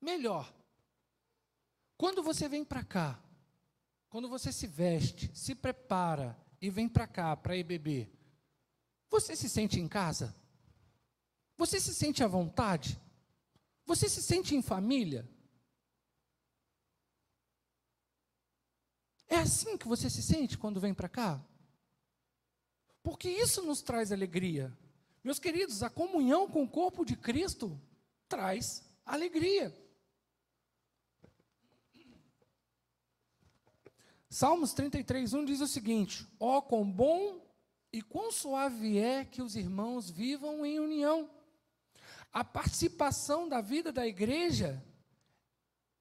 Melhor, 0.01 0.53
quando 1.97 2.23
você 2.23 2.49
vem 2.49 2.65
para 2.65 2.83
cá, 2.83 3.23
quando 4.09 4.29
você 4.29 4.53
se 4.53 4.67
veste, 4.67 5.31
se 5.35 5.55
prepara 5.55 6.37
e 6.61 6.71
vem 6.71 6.89
para 6.89 7.07
cá 7.07 7.37
para 7.37 7.57
ir 7.57 7.65
beber, 7.65 8.11
você 9.11 9.37
se 9.37 9.49
sente 9.49 9.81
em 9.81 9.89
casa? 9.89 10.35
Você 11.57 11.81
se 11.81 11.95
sente 11.95 12.23
à 12.23 12.27
vontade? 12.27 13.01
Você 13.85 14.09
se 14.09 14.23
sente 14.23 14.55
em 14.55 14.63
família? 14.63 15.29
É 19.29 19.37
assim 19.37 19.77
que 19.77 19.89
você 19.89 20.09
se 20.09 20.23
sente 20.23 20.59
quando 20.59 20.81
vem 20.81 20.95
para 20.95 21.09
cá? 21.09 21.45
Porque 23.03 23.29
isso 23.29 23.63
nos 23.63 23.83
traz 23.83 24.13
alegria. 24.13 24.77
Meus 25.23 25.39
queridos, 25.39 25.83
a 25.83 25.91
comunhão 25.91 26.49
com 26.49 26.63
o 26.63 26.69
corpo 26.69 27.05
de 27.05 27.17
Cristo 27.17 27.81
traz 28.29 28.85
alegria. 29.05 29.75
Salmos 34.37 34.75
33, 34.75 35.33
1 35.33 35.45
diz 35.47 35.63
o 35.63 35.67
seguinte: 35.67 36.27
Ó, 36.39 36.59
oh, 36.59 36.63
quão 36.63 36.85
bom 36.85 37.43
e 37.91 38.03
quão 38.03 38.31
suave 38.31 38.99
é 38.99 39.25
que 39.25 39.41
os 39.41 39.57
irmãos 39.57 40.11
vivam 40.11 40.67
em 40.67 40.79
união. 40.79 41.31
A 42.31 42.45
participação 42.45 43.49
da 43.49 43.63
vida 43.63 43.91
da 43.91 44.07
igreja 44.07 44.85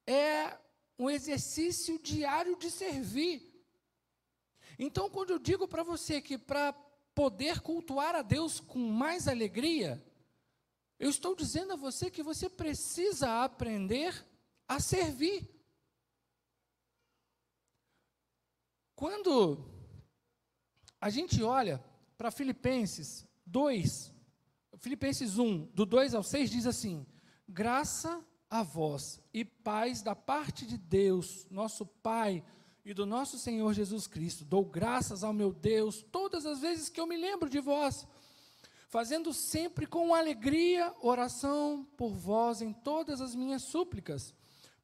é 0.06 0.54
um 0.98 1.08
exercício 1.08 1.98
diário 1.98 2.58
de 2.58 2.70
servir. 2.70 3.64
Então, 4.78 5.08
quando 5.08 5.30
eu 5.30 5.38
digo 5.38 5.66
para 5.66 5.82
você 5.82 6.20
que 6.20 6.36
para 6.36 6.74
poder 7.14 7.62
cultuar 7.62 8.14
a 8.14 8.20
Deus 8.20 8.60
com 8.60 8.78
mais 8.78 9.26
alegria, 9.26 10.04
eu 10.98 11.08
estou 11.08 11.34
dizendo 11.34 11.72
a 11.72 11.76
você 11.76 12.10
que 12.10 12.22
você 12.22 12.50
precisa 12.50 13.42
aprender 13.42 14.26
a 14.68 14.78
servir. 14.78 15.55
Quando 18.96 19.62
a 20.98 21.10
gente 21.10 21.42
olha 21.42 21.84
para 22.16 22.30
Filipenses 22.30 23.26
2, 23.44 24.10
Filipenses 24.78 25.36
1, 25.36 25.66
do 25.66 25.84
2 25.84 26.14
ao 26.14 26.22
6, 26.22 26.50
diz 26.50 26.66
assim: 26.66 27.06
Graça 27.46 28.24
a 28.48 28.62
vós 28.62 29.20
e 29.34 29.44
paz 29.44 30.00
da 30.00 30.16
parte 30.16 30.64
de 30.64 30.78
Deus, 30.78 31.46
nosso 31.50 31.84
Pai 31.84 32.42
e 32.86 32.94
do 32.94 33.04
nosso 33.04 33.38
Senhor 33.38 33.74
Jesus 33.74 34.06
Cristo. 34.06 34.46
Dou 34.46 34.64
graças 34.64 35.22
ao 35.22 35.34
meu 35.34 35.52
Deus 35.52 36.02
todas 36.10 36.46
as 36.46 36.60
vezes 36.60 36.88
que 36.88 36.98
eu 36.98 37.06
me 37.06 37.18
lembro 37.18 37.50
de 37.50 37.60
vós, 37.60 38.06
fazendo 38.88 39.30
sempre 39.34 39.86
com 39.86 40.14
alegria 40.14 40.94
oração 41.02 41.86
por 41.98 42.14
vós 42.14 42.62
em 42.62 42.72
todas 42.72 43.20
as 43.20 43.34
minhas 43.34 43.60
súplicas, 43.60 44.32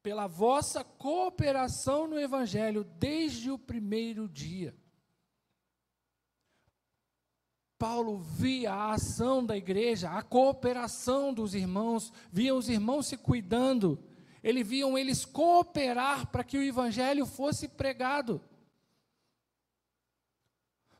pela 0.03 0.27
vossa 0.27 0.83
cooperação 0.83 2.07
no 2.07 2.19
Evangelho 2.19 2.83
desde 2.83 3.49
o 3.49 3.57
primeiro 3.57 4.29
dia 4.29 4.75
Paulo 7.83 8.17
via 8.17 8.71
a 8.71 8.93
ação 8.93 9.45
da 9.45 9.57
igreja, 9.57 10.09
a 10.09 10.21
cooperação 10.23 11.33
dos 11.33 11.53
irmãos, 11.53 12.13
via 12.31 12.55
os 12.55 12.69
irmãos 12.69 13.07
se 13.07 13.17
cuidando, 13.17 14.01
ele 14.41 14.63
viam 14.63 14.97
eles 14.97 15.25
cooperar 15.25 16.27
para 16.27 16.45
que 16.45 16.57
o 16.57 16.63
evangelho 16.63 17.25
fosse 17.25 17.67
pregado. 17.67 18.41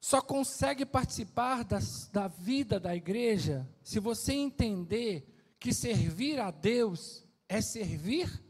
Só 0.01 0.21
consegue 0.21 0.85
participar 0.85 1.63
das, 1.63 2.09
da 2.09 2.27
vida 2.27 2.81
da 2.81 2.93
igreja 2.93 3.65
se 3.81 3.97
você 3.97 4.33
entender 4.33 5.25
que 5.57 5.73
servir 5.73 6.37
a 6.37 6.51
Deus 6.51 7.23
é 7.47 7.61
servir 7.61 8.42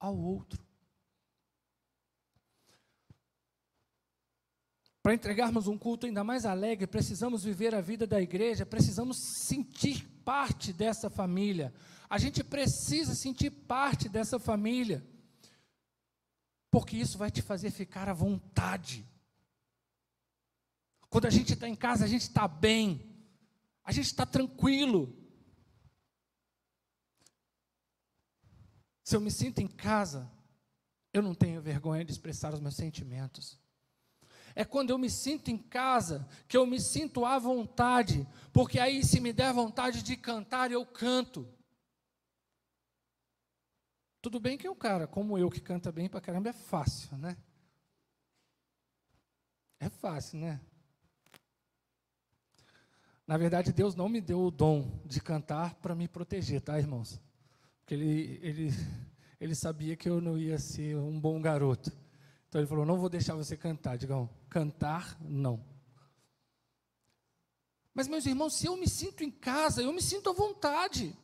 ao 0.00 0.16
outro. 0.16 0.60
Para 5.02 5.14
entregarmos 5.14 5.66
um 5.66 5.78
culto 5.78 6.06
ainda 6.06 6.24
mais 6.24 6.44
alegre, 6.44 6.86
precisamos 6.86 7.44
viver 7.44 7.74
a 7.74 7.80
vida 7.80 8.06
da 8.06 8.20
igreja, 8.20 8.66
precisamos 8.66 9.18
sentir 9.18 10.06
parte 10.24 10.72
dessa 10.72 11.08
família. 11.08 11.72
A 12.08 12.18
gente 12.18 12.42
precisa 12.42 13.14
sentir 13.14 13.50
parte 13.50 14.08
dessa 14.08 14.38
família, 14.38 15.06
porque 16.70 16.96
isso 16.96 17.16
vai 17.16 17.30
te 17.30 17.40
fazer 17.40 17.70
ficar 17.70 18.08
à 18.08 18.12
vontade. 18.12 19.06
Quando 21.08 21.26
a 21.26 21.30
gente 21.30 21.54
está 21.54 21.68
em 21.68 21.74
casa, 21.74 22.04
a 22.04 22.08
gente 22.08 22.22
está 22.22 22.46
bem, 22.46 23.10
a 23.82 23.92
gente 23.92 24.06
está 24.06 24.26
tranquilo. 24.26 25.19
Se 29.10 29.16
eu 29.16 29.20
me 29.20 29.32
sinto 29.32 29.58
em 29.58 29.66
casa, 29.66 30.30
eu 31.12 31.20
não 31.20 31.34
tenho 31.34 31.60
vergonha 31.60 32.04
de 32.04 32.12
expressar 32.12 32.54
os 32.54 32.60
meus 32.60 32.76
sentimentos 32.76 33.58
é 34.54 34.64
quando 34.64 34.90
eu 34.90 34.98
me 34.98 35.10
sinto 35.10 35.50
em 35.50 35.58
casa, 35.58 36.28
que 36.46 36.56
eu 36.56 36.64
me 36.64 36.80
sinto 36.80 37.24
à 37.24 37.38
vontade, 37.38 38.26
porque 38.52 38.78
aí, 38.78 39.04
se 39.04 39.20
me 39.20 39.32
der 39.32 39.52
vontade 39.52 40.02
de 40.02 40.16
cantar, 40.16 40.70
eu 40.70 40.84
canto. 40.86 41.48
Tudo 44.22 44.38
bem 44.38 44.56
que 44.56 44.68
um 44.68 44.76
cara 44.76 45.08
como 45.08 45.36
eu, 45.36 45.50
que 45.50 45.60
canta 45.60 45.90
bem 45.90 46.08
pra 46.08 46.20
caramba, 46.20 46.50
é 46.50 46.52
fácil, 46.52 47.16
né? 47.16 47.36
É 49.80 49.88
fácil, 49.88 50.38
né? 50.38 50.60
Na 53.26 53.36
verdade, 53.36 53.72
Deus 53.72 53.96
não 53.96 54.08
me 54.08 54.20
deu 54.20 54.40
o 54.40 54.50
dom 54.52 55.00
de 55.04 55.20
cantar 55.20 55.74
para 55.76 55.96
me 55.96 56.06
proteger, 56.06 56.60
tá, 56.60 56.78
irmãos? 56.78 57.20
Porque 57.90 57.94
ele, 58.04 58.38
ele, 58.40 58.70
ele 59.40 59.54
sabia 59.56 59.96
que 59.96 60.08
eu 60.08 60.20
não 60.20 60.38
ia 60.38 60.60
ser 60.60 60.94
um 60.94 61.18
bom 61.18 61.42
garoto. 61.42 61.90
Então 62.48 62.60
ele 62.60 62.68
falou: 62.68 62.86
Não 62.86 62.96
vou 62.96 63.08
deixar 63.08 63.34
você 63.34 63.56
cantar. 63.56 63.98
Digam, 63.98 64.30
cantar, 64.48 65.18
não. 65.20 65.60
Mas, 67.92 68.06
meus 68.06 68.26
irmãos, 68.26 68.54
se 68.54 68.66
eu 68.66 68.76
me 68.76 68.88
sinto 68.88 69.24
em 69.24 69.30
casa, 69.30 69.82
eu 69.82 69.92
me 69.92 70.00
sinto 70.00 70.30
à 70.30 70.32
vontade. 70.32 71.18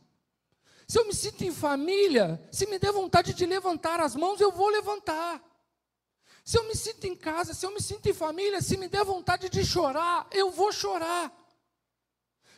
Se 0.89 0.99
eu 0.99 1.07
me 1.07 1.15
sinto 1.15 1.45
em 1.45 1.53
família, 1.53 2.45
se 2.51 2.67
me 2.67 2.81
der 2.81 2.91
vontade 2.91 3.33
de 3.33 3.47
levantar 3.47 4.01
as 4.01 4.17
mãos, 4.17 4.41
eu 4.41 4.51
vou 4.51 4.69
levantar. 4.69 5.41
Se 6.45 6.59
eu 6.59 6.67
me 6.67 6.75
sinto 6.75 7.05
em 7.07 7.15
casa, 7.15 7.55
se 7.55 7.65
eu 7.65 7.73
me 7.73 7.81
sinto 7.81 8.09
em 8.09 8.13
família, 8.13 8.61
se 8.61 8.77
me 8.77 8.89
der 8.89 9.05
vontade 9.05 9.49
de 9.49 9.65
chorar, 9.65 10.27
eu 10.33 10.51
vou 10.51 10.73
chorar. 10.73 11.33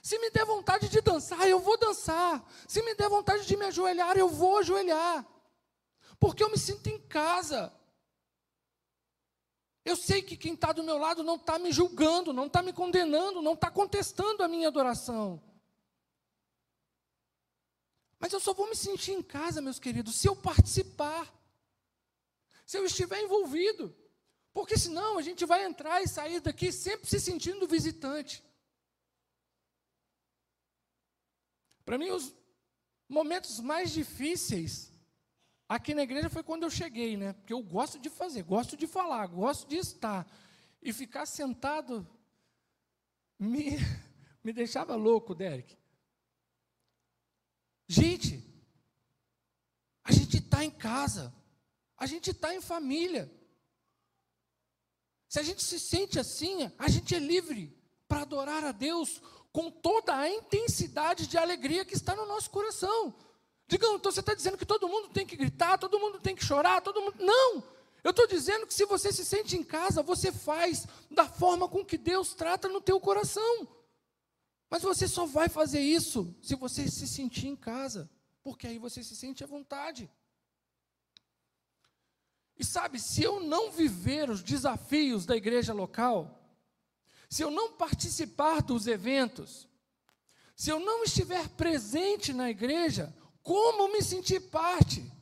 Se 0.08 0.18
me 0.18 0.30
der 0.30 0.46
vontade 0.46 0.88
de 0.88 1.02
dançar, 1.02 1.46
eu 1.46 1.60
vou 1.60 1.76
dançar. 1.76 2.42
Se 2.66 2.80
me 2.82 2.94
der 2.94 3.10
vontade 3.10 3.44
de 3.44 3.54
me 3.54 3.66
ajoelhar, 3.66 4.16
eu 4.16 4.26
vou 4.26 4.56
ajoelhar. 4.56 5.22
Porque 6.18 6.42
eu 6.42 6.50
me 6.50 6.56
sinto 6.56 6.86
em 6.88 6.98
casa. 6.98 7.70
Eu 9.84 9.96
sei 9.96 10.22
que 10.22 10.34
quem 10.34 10.54
está 10.54 10.72
do 10.72 10.82
meu 10.82 10.96
lado 10.96 11.22
não 11.22 11.36
está 11.36 11.58
me 11.58 11.70
julgando, 11.70 12.32
não 12.32 12.46
está 12.46 12.62
me 12.62 12.72
condenando, 12.72 13.42
não 13.42 13.52
está 13.52 13.70
contestando 13.70 14.42
a 14.42 14.48
minha 14.48 14.68
adoração. 14.68 15.42
Mas 18.18 18.32
eu 18.32 18.40
só 18.40 18.54
vou 18.54 18.66
me 18.66 18.74
sentir 18.74 19.12
em 19.12 19.22
casa, 19.22 19.60
meus 19.60 19.78
queridos, 19.78 20.14
se 20.14 20.26
eu 20.26 20.34
participar, 20.34 21.30
se 22.64 22.78
eu 22.78 22.84
estiver 22.86 23.20
envolvido. 23.20 23.94
Porque 24.54 24.78
senão 24.78 25.18
a 25.18 25.22
gente 25.22 25.44
vai 25.44 25.66
entrar 25.66 26.02
e 26.02 26.08
sair 26.08 26.40
daqui 26.40 26.72
sempre 26.72 27.06
se 27.06 27.20
sentindo 27.20 27.68
visitante. 27.68 28.47
Para 31.88 31.96
mim, 31.96 32.10
os 32.10 32.34
momentos 33.08 33.60
mais 33.60 33.90
difíceis 33.90 34.92
aqui 35.66 35.94
na 35.94 36.02
igreja 36.02 36.28
foi 36.28 36.42
quando 36.42 36.64
eu 36.64 36.70
cheguei, 36.70 37.16
né? 37.16 37.32
Porque 37.32 37.54
eu 37.54 37.62
gosto 37.62 37.98
de 37.98 38.10
fazer, 38.10 38.42
gosto 38.42 38.76
de 38.76 38.86
falar, 38.86 39.26
gosto 39.28 39.66
de 39.66 39.76
estar. 39.76 40.30
E 40.82 40.92
ficar 40.92 41.24
sentado 41.24 42.06
me, 43.38 43.78
me 44.44 44.52
deixava 44.52 44.94
louco, 44.96 45.34
Derek. 45.34 45.78
Gente, 47.86 48.44
a 50.04 50.12
gente 50.12 50.36
está 50.36 50.62
em 50.62 50.70
casa, 50.70 51.34
a 51.96 52.04
gente 52.04 52.32
está 52.32 52.54
em 52.54 52.60
família. 52.60 53.32
Se 55.26 55.40
a 55.40 55.42
gente 55.42 55.62
se 55.62 55.80
sente 55.80 56.18
assim, 56.18 56.70
a 56.78 56.90
gente 56.90 57.14
é 57.14 57.18
livre 57.18 57.74
para 58.06 58.20
adorar 58.20 58.62
a 58.62 58.72
Deus 58.72 59.22
com 59.58 59.72
toda 59.72 60.16
a 60.16 60.30
intensidade 60.30 61.26
de 61.26 61.36
alegria 61.36 61.84
que 61.84 61.92
está 61.92 62.14
no 62.14 62.24
nosso 62.26 62.48
coração. 62.48 63.12
Digam, 63.66 63.96
então 63.96 64.12
você 64.12 64.20
está 64.20 64.32
dizendo 64.32 64.56
que 64.56 64.64
todo 64.64 64.88
mundo 64.88 65.08
tem 65.08 65.26
que 65.26 65.34
gritar, 65.34 65.76
todo 65.76 65.98
mundo 65.98 66.20
tem 66.20 66.36
que 66.36 66.44
chorar, 66.44 66.80
todo 66.80 67.02
mundo. 67.02 67.16
Não! 67.18 67.64
Eu 68.04 68.12
estou 68.12 68.24
dizendo 68.28 68.68
que 68.68 68.72
se 68.72 68.84
você 68.84 69.12
se 69.12 69.24
sente 69.24 69.56
em 69.56 69.64
casa, 69.64 70.00
você 70.00 70.30
faz 70.30 70.86
da 71.10 71.26
forma 71.28 71.68
com 71.68 71.84
que 71.84 71.98
Deus 71.98 72.34
trata 72.34 72.68
no 72.68 72.80
teu 72.80 73.00
coração. 73.00 73.66
Mas 74.70 74.82
você 74.82 75.08
só 75.08 75.26
vai 75.26 75.48
fazer 75.48 75.80
isso 75.80 76.32
se 76.40 76.54
você 76.54 76.88
se 76.88 77.08
sentir 77.08 77.48
em 77.48 77.56
casa, 77.56 78.08
porque 78.44 78.68
aí 78.68 78.78
você 78.78 79.02
se 79.02 79.16
sente 79.16 79.42
à 79.42 79.46
vontade. 79.48 80.08
E 82.56 82.64
sabe, 82.64 83.00
se 83.00 83.24
eu 83.24 83.40
não 83.40 83.72
viver 83.72 84.30
os 84.30 84.40
desafios 84.40 85.26
da 85.26 85.36
igreja 85.36 85.72
local, 85.72 86.37
se 87.28 87.42
eu 87.42 87.50
não 87.50 87.72
participar 87.72 88.62
dos 88.62 88.86
eventos, 88.86 89.68
se 90.56 90.70
eu 90.70 90.80
não 90.80 91.04
estiver 91.04 91.48
presente 91.50 92.32
na 92.32 92.50
igreja, 92.50 93.14
como 93.42 93.92
me 93.92 94.02
sentir 94.02 94.40
parte? 94.50 95.12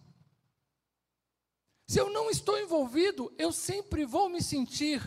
Se 1.86 2.00
eu 2.00 2.10
não 2.10 2.30
estou 2.30 2.58
envolvido, 2.58 3.32
eu 3.38 3.52
sempre 3.52 4.04
vou 4.04 4.28
me 4.28 4.42
sentir 4.42 5.02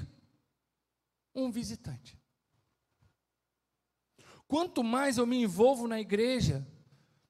um 1.33 1.51
visitante. 1.51 2.17
Quanto 4.47 4.83
mais 4.83 5.17
eu 5.17 5.27
me 5.27 5.37
envolvo 5.37 5.87
na 5.87 5.99
igreja, 5.99 6.65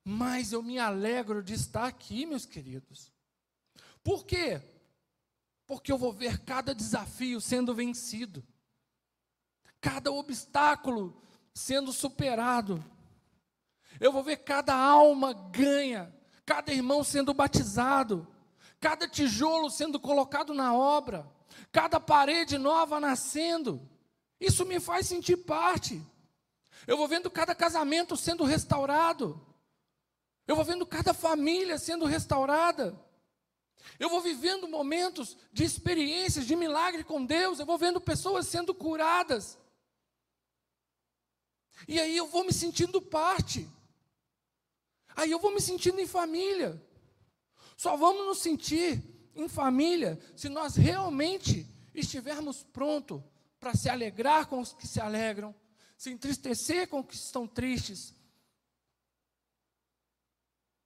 mais 0.04 0.52
eu 0.52 0.64
me 0.64 0.80
alegro 0.80 1.44
de 1.44 1.54
estar 1.54 1.86
aqui, 1.86 2.26
meus 2.26 2.46
queridos. 2.46 3.12
Por 4.04 4.26
quê? 4.26 4.62
Porque 5.68 5.92
eu 5.92 5.98
vou 5.98 6.14
ver 6.14 6.40
cada 6.46 6.74
desafio 6.74 7.42
sendo 7.42 7.76
vencido, 7.76 8.46
cada 9.82 10.12
obstáculo 10.12 11.22
sendo 11.54 11.92
superado. 11.92 12.84
Eu 14.00 14.12
vou 14.12 14.24
ver 14.24 14.38
cada 14.38 14.76
alma 14.76 15.34
ganha, 15.34 16.14
cada 16.46 16.74
irmão 16.74 17.04
sendo 17.04 17.34
batizado, 17.34 18.28
cada 18.80 19.08
tijolo 19.08 19.70
sendo 19.70 20.00
colocado 20.00 20.54
na 20.54 20.74
obra, 20.74 21.30
cada 21.72 22.00
parede 22.00 22.58
nova 22.58 23.00
nascendo. 23.00 23.82
Isso 24.40 24.66
me 24.66 24.80
faz 24.80 25.08
sentir 25.08 25.38
parte. 25.38 26.02
Eu 26.88 26.96
vou 26.96 27.08
vendo 27.08 27.30
cada 27.30 27.54
casamento 27.54 28.16
sendo 28.16 28.44
restaurado. 28.46 29.40
Eu 30.48 30.56
vou 30.56 30.66
vendo 30.66 30.86
cada 30.86 31.14
família 31.14 31.78
sendo 31.78 32.06
restaurada. 32.06 32.98
Eu 34.00 34.10
vou 34.10 34.22
vivendo 34.22 34.68
momentos 34.68 35.38
de 35.52 35.64
experiências, 35.64 36.46
de 36.46 36.56
milagre 36.56 37.04
com 37.04 37.26
Deus. 37.26 37.60
Eu 37.60 37.66
vou 37.66 37.78
vendo 37.78 38.00
pessoas 38.00 38.48
sendo 38.48 38.74
curadas. 38.74 39.58
E 41.88 42.00
aí 42.00 42.16
eu 42.16 42.28
vou 42.28 42.46
me 42.46 42.54
sentindo 42.54 43.02
parte. 43.02 43.68
Aí 45.16 45.32
eu 45.32 45.40
vou 45.40 45.54
me 45.54 45.62
sentindo 45.62 46.00
em 46.00 46.08
família. 46.08 46.82
Só 47.76 47.96
vamos 47.96 48.26
nos 48.26 48.40
sentir 48.40 49.02
em 49.36 49.48
família 49.48 50.20
se 50.36 50.50
nós 50.50 50.76
realmente 50.76 51.68
estivermos 51.94 52.64
prontos 52.64 53.22
para 53.60 53.74
se 53.74 53.90
alegrar 53.90 54.48
com 54.48 54.60
os 54.60 54.74
que 54.74 54.88
se 54.88 55.00
alegram, 55.00 55.54
se 55.98 56.10
entristecer 56.10 56.88
com 56.88 57.02
os 57.02 57.08
que 57.08 57.16
estão 57.16 57.48
tristes, 57.48 58.14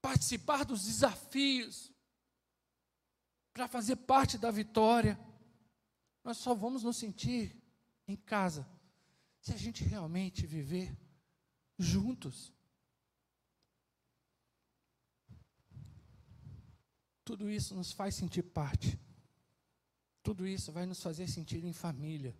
participar 0.01 0.65
dos 0.65 0.83
desafios, 0.83 1.91
para 3.53 3.67
fazer 3.67 3.95
parte 3.97 4.37
da 4.37 4.49
vitória. 4.49 5.19
Nós 6.23 6.37
só 6.37 6.55
vamos 6.55 6.83
nos 6.83 6.97
sentir 6.97 7.55
em 8.07 8.15
casa 8.15 8.67
se 9.43 9.51
a 9.51 9.57
gente 9.57 9.83
realmente 9.83 10.47
viver 10.47 10.97
juntos. 11.77 12.53
Tudo 17.25 17.49
isso 17.49 17.75
nos 17.75 17.91
faz 17.91 18.15
sentir 18.15 18.41
parte. 18.41 18.97
Tudo 20.23 20.47
isso 20.47 20.71
vai 20.71 20.85
nos 20.85 21.03
fazer 21.03 21.27
sentir 21.27 21.61
em 21.65 21.73
família. 21.73 22.33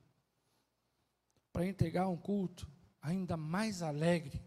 Para 1.51 1.67
entregar 1.67 2.07
um 2.07 2.15
culto 2.15 2.71
ainda 3.01 3.35
mais 3.35 3.81
alegre. 3.81 4.41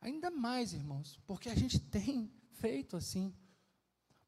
Ainda 0.00 0.32
mais, 0.32 0.72
irmãos, 0.72 1.20
porque 1.28 1.48
a 1.48 1.54
gente 1.54 1.78
tem 1.78 2.28
feito 2.54 2.96
assim. 2.96 3.32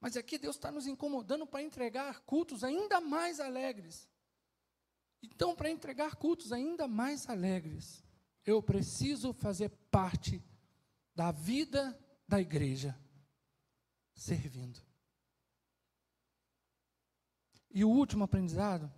Mas 0.00 0.16
aqui 0.16 0.38
Deus 0.38 0.54
está 0.54 0.70
nos 0.70 0.86
incomodando 0.86 1.48
para 1.48 1.62
entregar 1.64 2.20
cultos 2.20 2.62
ainda 2.62 3.00
mais 3.00 3.40
alegres. 3.40 4.08
Então, 5.22 5.54
para 5.54 5.70
entregar 5.70 6.16
cultos 6.16 6.52
ainda 6.52 6.86
mais 6.86 7.28
alegres, 7.28 8.04
eu 8.44 8.62
preciso 8.62 9.32
fazer 9.32 9.70
parte 9.90 10.42
da 11.14 11.32
vida 11.32 11.98
da 12.28 12.40
igreja 12.40 12.98
servindo. 14.14 14.80
E 17.70 17.84
o 17.84 17.90
último 17.90 18.24
aprendizado, 18.24 18.92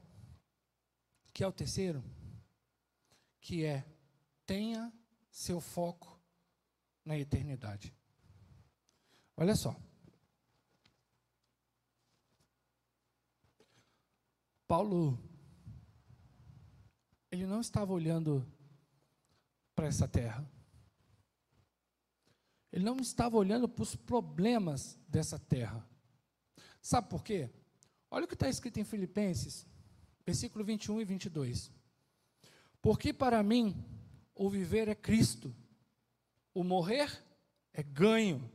que 1.32 1.42
é 1.42 1.46
o 1.46 1.52
terceiro, 1.52 2.04
que 3.40 3.64
é 3.64 3.84
tenha 4.46 4.92
seu 5.30 5.60
foco 5.60 6.20
na 7.04 7.18
eternidade. 7.18 7.94
Olha 9.36 9.54
só. 9.54 9.74
Paulo, 14.66 15.18
ele 17.38 17.50
não 17.50 17.60
estava 17.60 17.92
olhando 17.92 18.46
para 19.74 19.86
essa 19.86 20.08
terra. 20.08 20.44
Ele 22.72 22.84
não 22.84 22.96
estava 22.98 23.36
olhando 23.36 23.68
para 23.68 23.82
os 23.82 23.94
problemas 23.94 24.98
dessa 25.08 25.38
terra. 25.38 25.86
Sabe 26.82 27.08
por 27.08 27.22
quê? 27.22 27.50
Olha 28.10 28.24
o 28.24 28.28
que 28.28 28.34
está 28.34 28.48
escrito 28.48 28.78
em 28.78 28.84
Filipenses, 28.84 29.66
versículo 30.26 30.64
21 30.64 31.00
e 31.00 31.04
22. 31.04 31.70
Porque 32.82 33.12
para 33.12 33.42
mim 33.42 33.84
o 34.34 34.50
viver 34.50 34.88
é 34.88 34.94
Cristo, 34.94 35.54
o 36.52 36.62
morrer 36.64 37.24
é 37.72 37.82
ganho. 37.82 38.50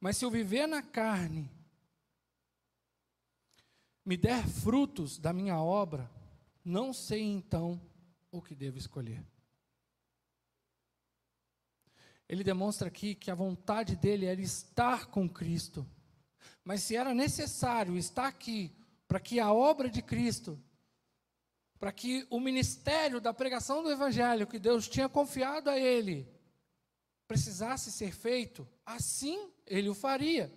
Mas 0.00 0.16
se 0.16 0.24
eu 0.24 0.30
viver 0.30 0.66
na 0.66 0.82
carne, 0.82 1.50
me 4.04 4.16
der 4.16 4.46
frutos 4.46 5.18
da 5.18 5.32
minha 5.32 5.60
obra, 5.60 6.10
não 6.64 6.92
sei 6.92 7.22
então 7.22 7.80
o 8.30 8.40
que 8.40 8.54
devo 8.54 8.78
escolher 8.78 9.26
ele 12.30 12.44
demonstra 12.44 12.86
aqui 12.86 13.16
que 13.16 13.28
a 13.28 13.34
vontade 13.34 13.96
dele 13.96 14.24
era 14.24 14.40
estar 14.40 15.06
com 15.06 15.28
Cristo. 15.28 15.84
Mas 16.62 16.80
se 16.80 16.94
era 16.94 17.12
necessário 17.12 17.96
estar 17.96 18.28
aqui 18.28 18.72
para 19.08 19.18
que 19.18 19.40
a 19.40 19.52
obra 19.52 19.90
de 19.90 20.00
Cristo, 20.00 20.56
para 21.76 21.90
que 21.90 22.24
o 22.30 22.38
ministério 22.38 23.20
da 23.20 23.34
pregação 23.34 23.82
do 23.82 23.90
Evangelho 23.90 24.46
que 24.46 24.60
Deus 24.60 24.88
tinha 24.88 25.08
confiado 25.08 25.68
a 25.68 25.76
ele, 25.76 26.32
precisasse 27.26 27.90
ser 27.90 28.12
feito, 28.12 28.64
assim 28.86 29.52
ele 29.66 29.88
o 29.88 29.94
faria. 29.94 30.56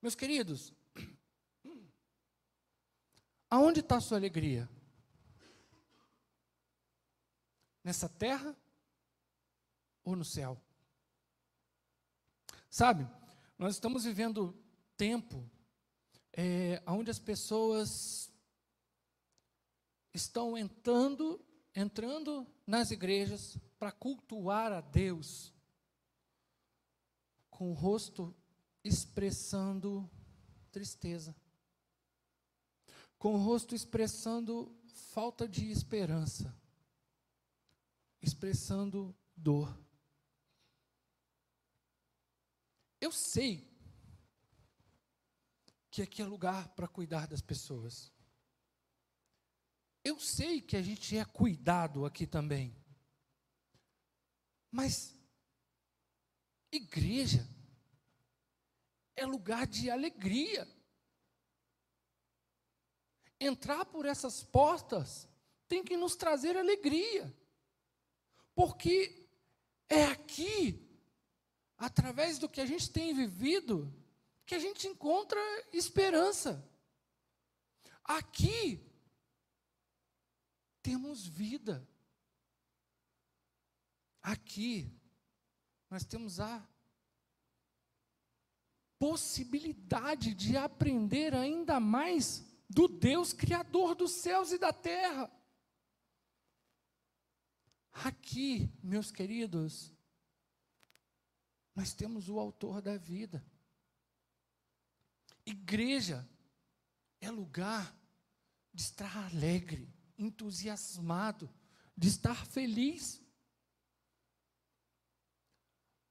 Meus 0.00 0.14
queridos, 0.14 0.72
aonde 3.50 3.80
está 3.80 3.98
a 3.98 4.00
sua 4.00 4.16
alegria? 4.16 4.66
Nessa 7.82 8.08
terra 8.08 8.56
ou 10.04 10.16
no 10.16 10.24
céu. 10.24 10.60
Sabe, 12.70 13.08
nós 13.58 13.74
estamos 13.74 14.04
vivendo 14.04 14.54
tempo 14.96 15.48
é, 16.32 16.82
onde 16.86 17.10
as 17.10 17.18
pessoas 17.18 18.30
estão 20.14 20.56
entrando, 20.56 21.40
entrando 21.74 22.46
nas 22.66 22.90
igrejas 22.90 23.56
para 23.78 23.92
cultuar 23.92 24.72
a 24.72 24.80
Deus, 24.80 25.52
com 27.50 27.70
o 27.70 27.74
rosto 27.74 28.34
expressando 28.84 30.08
tristeza, 30.70 31.34
com 33.18 33.34
o 33.34 33.38
rosto 33.38 33.74
expressando 33.74 34.72
falta 35.12 35.48
de 35.48 35.70
esperança, 35.70 36.54
expressando 38.20 39.16
dor. 39.36 39.78
Eu 43.00 43.12
sei 43.12 43.68
que 45.90 46.02
aqui 46.02 46.20
é 46.22 46.24
lugar 46.24 46.68
para 46.74 46.88
cuidar 46.88 47.26
das 47.26 47.40
pessoas. 47.40 48.12
Eu 50.04 50.18
sei 50.18 50.60
que 50.60 50.76
a 50.76 50.82
gente 50.82 51.16
é 51.16 51.24
cuidado 51.24 52.04
aqui 52.04 52.26
também. 52.26 52.76
Mas 54.70 55.14
igreja 56.70 57.48
é 59.16 59.24
lugar 59.24 59.66
de 59.66 59.90
alegria. 59.90 60.66
Entrar 63.40 63.84
por 63.86 64.06
essas 64.06 64.42
portas 64.42 65.28
tem 65.66 65.84
que 65.84 65.96
nos 65.96 66.16
trazer 66.16 66.56
alegria. 66.56 67.32
Porque 68.58 69.24
é 69.88 70.06
aqui, 70.06 70.84
através 71.76 72.40
do 72.40 72.48
que 72.48 72.60
a 72.60 72.66
gente 72.66 72.90
tem 72.90 73.14
vivido, 73.14 73.94
que 74.44 74.52
a 74.52 74.58
gente 74.58 74.88
encontra 74.88 75.38
esperança. 75.72 76.68
Aqui 78.02 78.84
temos 80.82 81.24
vida. 81.24 81.88
Aqui 84.20 84.92
nós 85.88 86.04
temos 86.04 86.40
a 86.40 86.68
possibilidade 88.98 90.34
de 90.34 90.56
aprender 90.56 91.32
ainda 91.32 91.78
mais 91.78 92.44
do 92.68 92.88
Deus 92.88 93.32
Criador 93.32 93.94
dos 93.94 94.14
céus 94.14 94.50
e 94.50 94.58
da 94.58 94.72
terra. 94.72 95.30
Aqui, 98.04 98.72
meus 98.82 99.10
queridos, 99.10 99.92
nós 101.74 101.92
temos 101.92 102.28
o 102.28 102.38
Autor 102.38 102.80
da 102.80 102.96
vida. 102.96 103.44
Igreja 105.44 106.28
é 107.20 107.30
lugar 107.30 107.96
de 108.72 108.82
estar 108.82 109.16
alegre, 109.26 109.92
entusiasmado, 110.16 111.52
de 111.96 112.08
estar 112.08 112.46
feliz. 112.46 113.20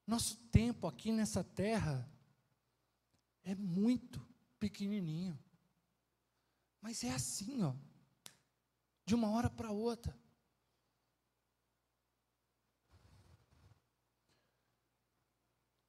Nosso 0.05 0.37
tempo 0.47 0.87
aqui 0.87 1.11
nessa 1.11 1.43
terra 1.43 2.09
é 3.43 3.55
muito 3.55 4.25
pequenininho. 4.59 5.37
Mas 6.81 7.03
é 7.03 7.11
assim, 7.11 7.63
ó, 7.63 7.73
de 9.05 9.15
uma 9.15 9.29
hora 9.29 9.49
para 9.49 9.71
outra. 9.71 10.17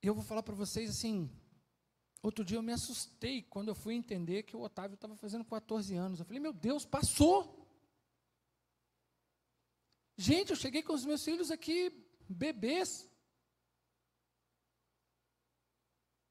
Eu 0.03 0.15
vou 0.15 0.23
falar 0.23 0.43
para 0.43 0.55
vocês 0.55 0.91
assim, 0.91 1.31
outro 2.23 2.45
dia 2.45 2.57
eu 2.57 2.63
me 2.63 2.73
assustei 2.73 3.43
quando 3.43 3.69
eu 3.69 3.75
fui 3.75 3.95
entender 3.95 4.45
que 4.45 4.57
o 4.57 4.61
Otávio 4.61 4.95
estava 4.95 5.17
fazendo 5.17 5.45
14 5.45 5.95
anos. 5.95 6.21
Eu 6.21 6.27
falei, 6.27 6.41
meu 6.41 6.53
Deus, 6.53 6.85
passou! 6.85 7.57
Gente, 10.17 10.51
eu 10.51 10.57
cheguei 10.57 10.83
com 10.83 10.93
os 10.93 11.05
meus 11.05 11.25
filhos 11.25 11.51
aqui, 11.51 11.93
bebês. 12.29 13.09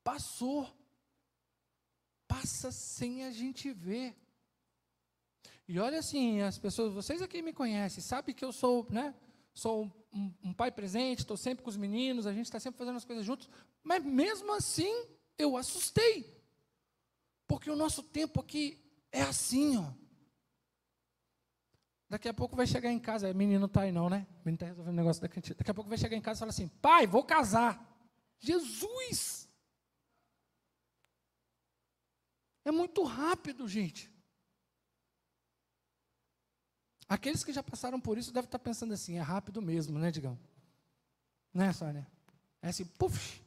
Passou 0.04 0.78
passa 2.28 2.72
sem 2.72 3.24
a 3.24 3.32
gente 3.32 3.72
ver. 3.72 4.16
E 5.68 5.80
olha 5.80 6.00
assim, 6.00 6.42
as 6.42 6.58
pessoas, 6.58 6.94
vocês 6.94 7.22
aqui 7.22 7.42
me 7.42 7.54
conhecem, 7.54 8.02
sabem 8.02 8.36
que 8.36 8.46
eu 8.46 8.52
sou, 8.52 8.88
né? 8.90 9.16
Sou 9.58 9.92
um, 10.14 10.32
um 10.44 10.54
pai 10.54 10.72
presente, 10.72 11.22
estou 11.22 11.36
sempre 11.36 11.64
com 11.64 11.70
os 11.72 11.76
meninos, 11.76 12.28
a 12.28 12.32
gente 12.32 12.46
está 12.46 12.60
sempre 12.60 12.78
fazendo 12.78 12.98
as 12.98 13.04
coisas 13.04 13.26
juntos, 13.26 13.50
mas 13.82 14.06
mesmo 14.06 14.54
assim 14.54 14.94
eu 15.36 15.58
assustei, 15.58 16.40
porque 17.48 17.68
o 17.72 17.76
nosso 17.76 18.04
tempo 18.04 18.40
aqui 18.40 18.78
é 19.12 19.24
assim, 19.24 19.78
ó. 19.78 19.92
Daqui 22.08 22.30
a 22.30 22.34
pouco 22.36 22.56
vai 22.56 22.68
chegar 22.68 22.92
em 22.92 23.00
casa, 23.00 23.34
menino 23.34 23.66
está 23.66 23.82
aí 23.82 23.92
não, 23.92 24.12
né? 24.12 24.28
Menino 24.46 24.58
está 24.58 24.68
resolvendo 24.68 24.94
o 24.94 24.98
negócio 24.98 25.24
da 25.24 25.28
cantina. 25.28 25.56
Daqui 25.58 25.72
a 25.72 25.74
pouco 25.74 25.90
vai 25.90 25.98
chegar 25.98 26.16
em 26.16 26.22
casa 26.22 26.38
e 26.38 26.42
fala 26.42 26.52
assim, 26.52 26.68
pai, 26.68 27.08
vou 27.08 27.24
casar. 27.24 27.84
Jesus! 28.38 29.50
É 32.64 32.72
muito 32.72 33.02
rápido, 33.02 33.68
gente. 33.68 34.08
Aqueles 37.08 37.44
que 37.44 37.54
já 37.54 37.64
passaram 37.64 38.00
por 38.00 38.18
isso 38.18 38.34
devem 38.34 38.48
estar 38.48 38.60
pensando 38.60 38.94
assim, 38.94 39.18
é 39.18 39.22
rápido 39.22 39.62
mesmo, 39.62 39.98
né, 39.98 40.12
Digão? 40.12 40.38
Né, 41.54 41.72
Sônia? 41.72 42.06
É 42.62 42.70
assim, 42.70 42.86
puf. 42.86 43.42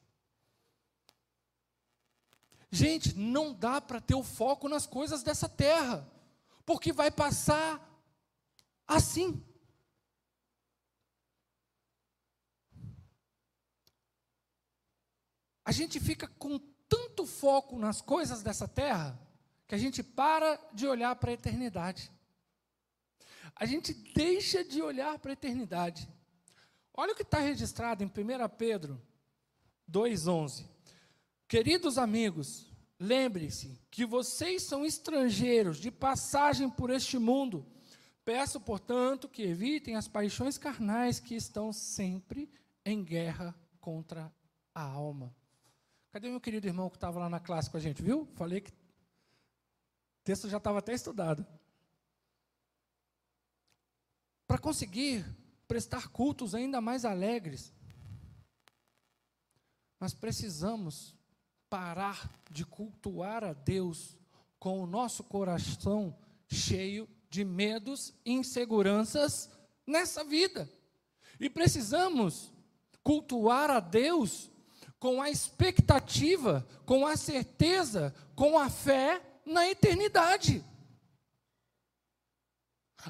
Gente, 2.71 3.15
não 3.17 3.53
dá 3.53 3.81
para 3.81 4.01
ter 4.01 4.15
o 4.15 4.23
foco 4.23 4.69
nas 4.69 4.87
coisas 4.87 5.23
dessa 5.23 5.49
terra, 5.49 6.09
porque 6.65 6.93
vai 6.93 7.11
passar 7.11 7.87
assim. 8.87 9.45
A 15.65 15.73
gente 15.73 16.01
fica 16.01 16.27
com 16.27 16.59
tanto 16.89 17.27
foco 17.27 17.79
nas 17.79 18.01
coisas 18.01 18.43
dessa 18.43 18.67
terra 18.67 19.19
que 19.67 19.75
a 19.75 19.79
gente 19.79 20.03
para 20.03 20.59
de 20.73 20.87
olhar 20.87 21.15
para 21.17 21.31
a 21.31 21.35
eternidade. 21.35 22.11
A 23.61 23.67
gente 23.67 23.93
deixa 23.93 24.65
de 24.65 24.81
olhar 24.81 25.19
para 25.19 25.33
a 25.33 25.35
eternidade. 25.35 26.09
Olha 26.95 27.13
o 27.13 27.15
que 27.15 27.21
está 27.21 27.41
registrado 27.41 28.03
em 28.03 28.07
1 28.07 28.11
Pedro 28.57 28.99
2,11. 29.87 30.65
Queridos 31.47 31.99
amigos, 31.99 32.73
lembre-se 32.99 33.79
que 33.91 34.07
vocês 34.07 34.63
são 34.63 34.83
estrangeiros 34.83 35.77
de 35.77 35.91
passagem 35.91 36.71
por 36.71 36.89
este 36.89 37.19
mundo. 37.19 37.67
Peço, 38.25 38.59
portanto, 38.59 39.29
que 39.29 39.43
evitem 39.43 39.95
as 39.95 40.09
paixões 40.09 40.57
carnais 40.57 41.21
que 41.21 41.35
estão 41.35 41.71
sempre 41.71 42.51
em 42.83 43.05
guerra 43.05 43.55
contra 43.79 44.33
a 44.75 44.81
alma. 44.83 45.37
Cadê 46.11 46.31
meu 46.31 46.41
querido 46.41 46.67
irmão 46.67 46.89
que 46.89 46.97
estava 46.97 47.19
lá 47.19 47.29
na 47.29 47.39
classe 47.39 47.69
com 47.69 47.77
a 47.77 47.81
gente, 47.81 48.03
viu? 48.03 48.27
Falei 48.37 48.63
que 48.63 48.71
o 48.71 48.75
texto 50.25 50.49
já 50.49 50.57
estava 50.57 50.79
até 50.79 50.95
estudado. 50.95 51.47
Para 54.51 54.59
conseguir 54.59 55.25
prestar 55.69 56.09
cultos 56.09 56.57
ainda 56.57 56.81
mais 56.81 57.05
alegres, 57.05 57.73
nós 60.01 60.13
precisamos 60.13 61.15
parar 61.69 62.29
de 62.51 62.65
cultuar 62.67 63.45
a 63.45 63.53
Deus 63.53 64.19
com 64.59 64.83
o 64.83 64.89
nosso 64.89 65.23
coração 65.23 66.19
cheio 66.49 67.09
de 67.31 67.45
medos 67.45 68.13
e 68.25 68.33
inseguranças 68.33 69.49
nessa 69.87 70.25
vida. 70.25 70.69
E 71.39 71.49
precisamos 71.49 72.53
cultuar 73.05 73.71
a 73.71 73.79
Deus 73.79 74.51
com 74.99 75.23
a 75.23 75.31
expectativa, 75.31 76.67
com 76.85 77.07
a 77.07 77.17
certeza, 77.17 78.13
com 78.35 78.59
a 78.59 78.69
fé 78.69 79.23
na 79.47 79.71
eternidade. 79.71 80.65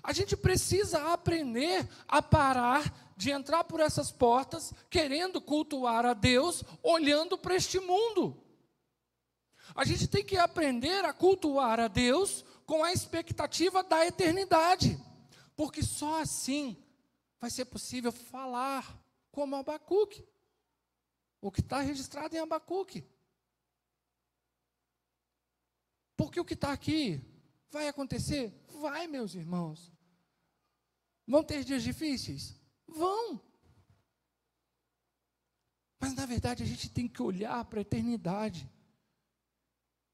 A 0.03 0.13
gente 0.13 0.37
precisa 0.37 1.13
aprender 1.13 1.89
a 2.07 2.23
parar 2.23 3.13
de 3.17 3.31
entrar 3.31 3.65
por 3.65 3.81
essas 3.81 4.11
portas 4.11 4.73
querendo 4.89 5.41
cultuar 5.41 6.07
a 6.07 6.15
Deus, 6.15 6.63
olhando 6.83 7.37
para 7.37 7.57
este 7.57 7.79
mundo. 7.79 8.41
A 9.75 9.85
gente 9.85 10.07
tem 10.09 10.25
que 10.25 10.37
aprender 10.37 11.05
a 11.05 11.13
cultuar 11.13 11.81
a 11.81 11.89
Deus 11.89 12.45
com 12.67 12.83
a 12.85 12.93
expectativa 12.93 13.83
da 13.83 14.07
eternidade, 14.07 14.99
porque 15.57 15.83
só 15.83 16.21
assim 16.21 16.77
vai 17.41 17.51
ser 17.51 17.65
possível 17.67 18.13
falar 18.13 18.99
como 19.31 19.57
Abacuque 19.57 20.25
o 21.41 21.51
que 21.51 21.61
está 21.61 21.81
registrado 21.81 22.37
em 22.37 22.39
Abacuque. 22.39 23.05
Porque 26.17 26.39
o 26.39 26.45
que 26.45 26.55
está 26.55 26.71
aqui 26.71 27.21
vai 27.71 27.89
acontecer? 27.89 28.53
Vai, 28.81 29.07
meus 29.07 29.35
irmãos. 29.35 29.93
Vão 31.27 31.45
ter 31.45 31.65
dias 31.65 31.83
difíceis? 31.83 32.55
Vão. 32.87 33.41
Mas 36.01 36.15
na 36.15 36.27
verdade 36.27 36.63
a 36.63 36.67
gente 36.67 36.89
tem 36.89 37.07
que 37.07 37.23
olhar 37.23 37.65
para 37.67 37.81
a 37.81 37.83
eternidade 37.83 38.69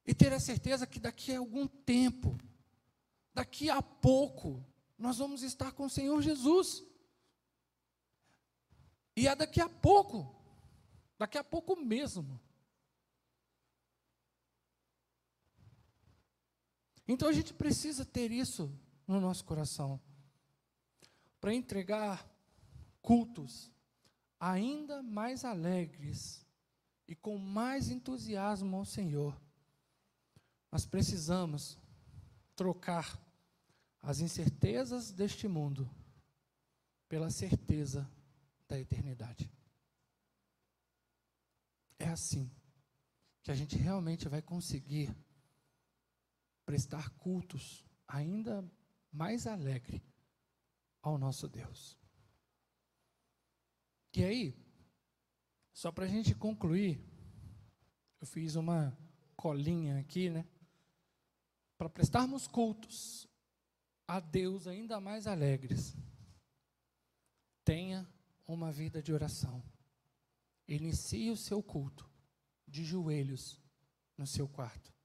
e 0.05 0.15
ter 0.15 0.33
a 0.33 0.41
certeza 0.41 0.87
que 0.87 0.99
daqui 0.99 1.33
a 1.33 1.39
algum 1.39 1.67
tempo, 1.67 2.37
daqui 3.33 3.71
a 3.71 3.81
pouco, 3.81 4.65
nós 4.99 5.19
vamos 5.19 5.43
estar 5.43 5.73
com 5.73 5.87
o 5.87 5.91
Senhor 5.91 6.21
Jesus. 6.21 6.83
E 9.17 9.29
é 9.29 9.35
daqui 9.35 9.61
a 9.61 9.69
pouco 9.69 10.37
Daqui 11.19 11.39
a 11.39 11.45
pouco 11.45 11.77
mesmo. 11.77 12.41
Então 17.09 17.29
a 17.29 17.33
gente 17.33 17.55
precisa 17.55 18.05
ter 18.05 18.31
isso 18.31 18.73
no 19.07 19.21
nosso 19.21 19.45
coração 19.45 20.01
para 21.41 21.55
entregar 21.55 22.29
cultos 23.01 23.71
ainda 24.41 25.03
mais 25.03 25.45
alegres 25.45 26.45
e 27.07 27.15
com 27.15 27.39
mais 27.39 27.89
entusiasmo 27.89 28.77
ao 28.77 28.85
Senhor. 28.85 29.41
Nós 30.73 30.85
precisamos 30.85 31.79
trocar 32.55 33.19
as 34.03 34.21
incertezas 34.21 35.13
deste 35.13 35.47
mundo 35.47 35.89
pela 37.09 37.31
certeza 37.31 38.11
da 38.69 38.79
eternidade. 38.79 39.51
É 41.99 42.09
assim 42.09 42.51
que 43.43 43.51
a 43.51 43.55
gente 43.55 43.77
realmente 43.77 44.29
vai 44.29 44.43
conseguir 44.43 45.15
prestar 46.67 47.09
cultos 47.11 47.85
ainda 48.07 48.69
mais 49.13 49.47
alegre 49.47 50.05
ao 51.01 51.17
nosso 51.17 51.49
Deus. 51.49 51.97
E 54.15 54.25
aí, 54.25 54.55
só 55.73 55.93
para 55.93 56.05
a 56.05 56.09
gente 56.09 56.35
concluir, 56.35 57.01
eu 58.21 58.27
fiz 58.27 58.57
uma 58.57 58.97
colinha 59.37 60.01
aqui, 60.01 60.29
né? 60.29 60.45
Para 61.79 61.89
prestarmos 61.89 62.49
cultos 62.49 63.29
a 64.09 64.19
Deus 64.19 64.67
ainda 64.67 65.01
mais 65.01 65.27
alegres, 65.27 65.95
tenha 67.65 68.09
uma 68.47 68.73
vida 68.73 69.03
de 69.03 69.13
oração. 69.13 69.63
Inicie 70.67 71.31
o 71.31 71.37
seu 71.37 71.63
culto 71.63 72.09
de 72.67 72.85
joelhos 72.85 73.61
no 74.17 74.27
seu 74.27 74.49
quarto. 74.49 74.96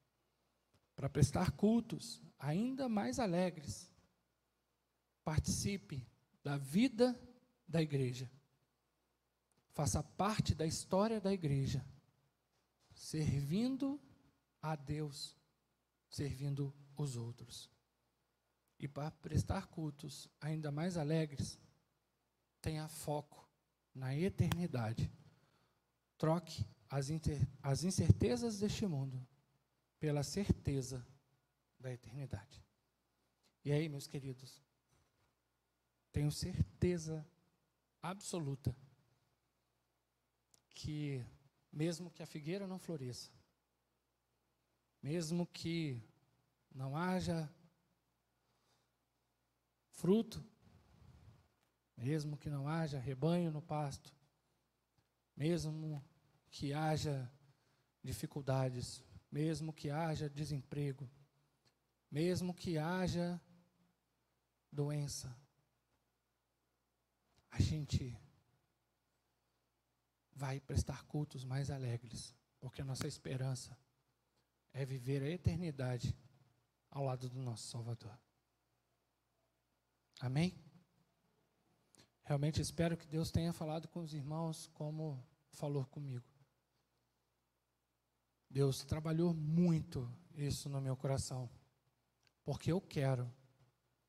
Para 0.95 1.10
prestar 1.10 1.51
cultos 1.51 2.21
ainda 2.38 2.88
mais 2.88 3.19
alegres, 3.19 3.91
participe 5.23 6.08
da 6.43 6.58
vida 6.58 7.19
da 7.67 7.82
igreja 7.82 8.30
faça 9.73 10.04
parte 10.04 10.54
da 10.54 10.65
história 10.65 11.19
da 11.19 11.34
igreja, 11.34 11.86
servindo 12.93 13.99
a 14.62 14.75
Deus, 14.75 15.36
servindo 16.10 16.73
os 16.95 17.15
outros. 17.15 17.69
E 18.77 18.88
para 18.88 19.12
prestar 19.12 19.67
cultos 19.67 20.27
ainda 20.39 20.71
mais 20.71 20.97
alegres, 20.97 21.60
tenha 22.62 22.88
foco 22.88 23.49
na 23.93 24.15
eternidade. 24.15 25.12
Troque 26.17 26.65
as, 26.89 27.08
as 27.62 27.84
incertezas 27.84 28.60
deste 28.60 28.86
mundo 28.86 29.25
pela 30.02 30.24
certeza 30.24 31.06
da 31.80 31.94
eternidade. 31.94 32.66
E 33.64 33.72
aí, 33.72 33.88
meus 33.88 34.08
queridos, 34.08 34.60
tenho 36.12 36.32
certeza 36.32 37.24
absoluta 38.02 38.76
que, 40.70 41.24
mesmo 41.72 42.10
que 42.10 42.24
a 42.24 42.26
figueira 42.26 42.66
não 42.66 42.80
floresça, 42.80 43.32
mesmo 45.04 45.46
que 45.46 46.02
não 46.74 46.98
haja 46.98 47.48
fruto, 49.92 50.44
mesmo 51.96 52.40
que 52.40 52.50
não 52.50 52.68
haja 52.68 52.98
rebanho 52.98 53.52
no 53.52 53.62
pasto, 53.62 54.12
mesmo 55.38 56.04
que 56.50 56.74
haja 56.74 57.32
dificuldades, 58.04 59.04
mesmo 59.32 59.72
que 59.72 59.89
haja 59.89 60.30
desemprego, 60.30 61.10
mesmo 62.10 62.54
que 62.54 62.78
haja 62.78 63.41
doença, 64.72 65.34
a 67.50 67.62
gente 67.62 68.17
vai 70.34 70.60
prestar 70.60 71.04
cultos 71.06 71.44
mais 71.44 71.70
alegres, 71.70 72.36
porque 72.60 72.82
a 72.82 72.86
nossa 72.86 73.08
esperança 73.08 73.78
é 74.74 74.86
viver 74.86 75.22
a 75.22 75.30
eternidade 75.30 76.17
ao 76.89 77.04
lado 77.04 77.30
do 77.30 77.39
nosso 77.41 77.67
Salvador. 77.67 78.17
Amém? 80.20 80.56
Realmente 82.24 82.62
espero 82.62 82.96
que 82.96 83.08
Deus 83.08 83.32
tenha 83.32 83.52
falado 83.52 83.88
com 83.88 84.02
os 84.02 84.13
irmãos 84.13 84.67
como 84.74 85.26
falou 85.50 85.86
comigo. 85.86 86.31
Deus 88.52 88.84
trabalhou 88.84 89.34
muito 89.34 90.08
isso 90.36 90.70
no 90.70 90.82
meu 90.82 90.96
coração, 90.96 91.50
porque 92.44 92.72
eu 92.72 92.82
quero 92.82 93.32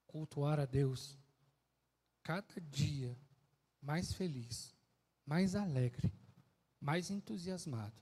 cultuar 0.06 0.60
a 0.60 0.66
Deus 0.66 1.18
cada 2.22 2.60
dia 2.60 3.16
mais 3.80 4.12
feliz, 4.12 4.74
mais 5.24 5.54
alegre 5.54 6.12
mais 6.82 7.10
entusiasmado. 7.10 7.94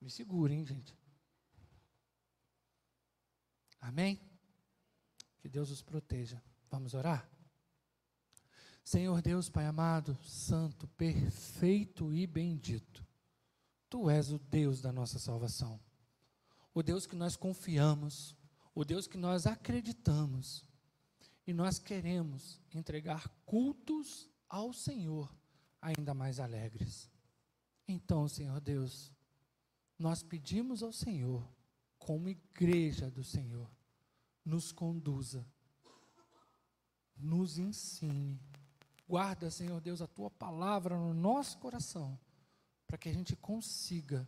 Me 0.00 0.08
segurem, 0.08 0.64
gente. 0.64 0.96
Amém? 3.80 4.20
Que 5.40 5.48
Deus 5.48 5.70
os 5.70 5.82
proteja. 5.82 6.40
Vamos 6.70 6.94
orar? 6.94 7.28
Senhor 8.84 9.20
Deus, 9.20 9.50
Pai 9.50 9.66
amado, 9.66 10.16
santo, 10.22 10.86
perfeito 10.88 12.14
e 12.14 12.26
bendito. 12.26 13.04
Tu 13.88 14.10
és 14.10 14.30
o 14.30 14.38
Deus 14.38 14.80
da 14.80 14.92
nossa 14.92 15.18
salvação. 15.18 15.80
O 16.74 16.82
Deus 16.82 17.06
que 17.06 17.16
nós 17.16 17.36
confiamos, 17.36 18.36
o 18.74 18.84
Deus 18.84 19.06
que 19.06 19.16
nós 19.16 19.46
acreditamos. 19.46 20.64
E 21.46 21.52
nós 21.52 21.78
queremos 21.78 22.60
entregar 22.74 23.28
cultos 23.46 24.28
ao 24.48 24.72
Senhor 24.72 25.34
ainda 25.80 26.12
mais 26.14 26.38
alegres. 26.38 27.10
Então, 27.86 28.28
Senhor 28.28 28.60
Deus, 28.60 29.10
nós 29.98 30.22
pedimos 30.22 30.82
ao 30.82 30.92
Senhor, 30.92 31.48
como 31.98 32.28
igreja 32.28 33.10
do 33.10 33.24
Senhor, 33.24 33.70
nos 34.44 34.72
conduza, 34.72 35.46
nos 37.16 37.58
ensine. 37.58 38.40
Guarda, 39.08 39.50
Senhor 39.50 39.80
Deus, 39.80 40.02
a 40.02 40.06
tua 40.06 40.30
palavra 40.30 40.96
no 40.96 41.14
nosso 41.14 41.58
coração, 41.58 42.18
para 42.88 42.96
que 42.96 43.08
a 43.10 43.12
gente 43.12 43.36
consiga, 43.36 44.26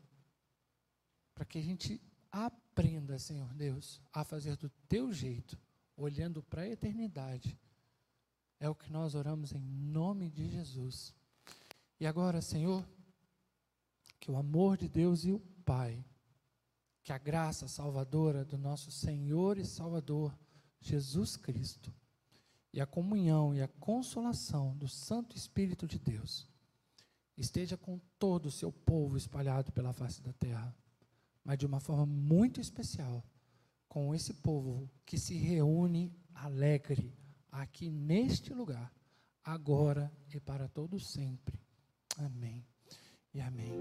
para 1.35 1.46
que 1.46 1.59
a 1.59 1.62
gente 1.62 1.99
aprenda, 2.31 3.18
Senhor 3.18 3.53
Deus, 3.55 4.01
a 4.12 4.23
fazer 4.23 4.55
do 4.57 4.68
teu 4.87 5.11
jeito, 5.12 5.59
olhando 5.96 6.42
para 6.42 6.62
a 6.62 6.68
eternidade. 6.68 7.59
É 8.61 8.68
o 8.68 8.75
que 8.75 8.92
nós 8.92 9.14
oramos 9.14 9.53
em 9.53 9.59
nome 9.59 10.31
de 10.31 10.46
Jesus. 10.46 11.14
E 11.99 12.07
agora, 12.07 12.42
Senhor, 12.42 12.87
que 14.20 14.31
o 14.31 14.37
amor 14.37 14.77
de 14.77 14.88
Deus 14.88 15.25
e 15.25 15.33
o 15.33 15.40
Pai, 15.64 16.05
que 17.03 17.14
a 17.14 17.18
graça 17.18 17.66
salvadora 17.66 18.44
do 18.44 18.59
nosso 18.59 18.90
Senhor 18.90 19.57
e 19.57 19.64
Salvador 19.64 20.38
Jesus 20.79 21.35
Cristo, 21.35 21.92
e 22.75 22.81
a 22.81 22.87
comunhão 22.87 23.55
e 23.55 23.62
a 23.62 23.68
consolação 23.68 24.77
do 24.77 24.87
Santo 24.87 25.35
Espírito 25.35 25.87
de 25.87 25.99
Deus 25.99 26.49
esteja 27.40 27.76
com 27.76 27.98
todo 28.18 28.46
o 28.46 28.50
seu 28.50 28.70
povo 28.70 29.16
espalhado 29.16 29.72
pela 29.72 29.92
face 29.92 30.22
da 30.22 30.33
terra, 30.33 30.74
mas 31.42 31.59
de 31.59 31.66
uma 31.66 31.81
forma 31.81 32.05
muito 32.05 32.61
especial 32.61 33.24
com 33.88 34.14
esse 34.14 34.35
povo 34.35 34.88
que 35.05 35.18
se 35.18 35.35
reúne 35.35 36.14
alegre 36.35 37.12
aqui 37.50 37.90
neste 37.90 38.53
lugar, 38.53 38.92
agora 39.42 40.12
e 40.33 40.38
para 40.38 40.68
todo 40.68 41.00
sempre. 41.00 41.59
Amém 42.18 42.64
e 43.33 43.40
amém. 43.40 43.81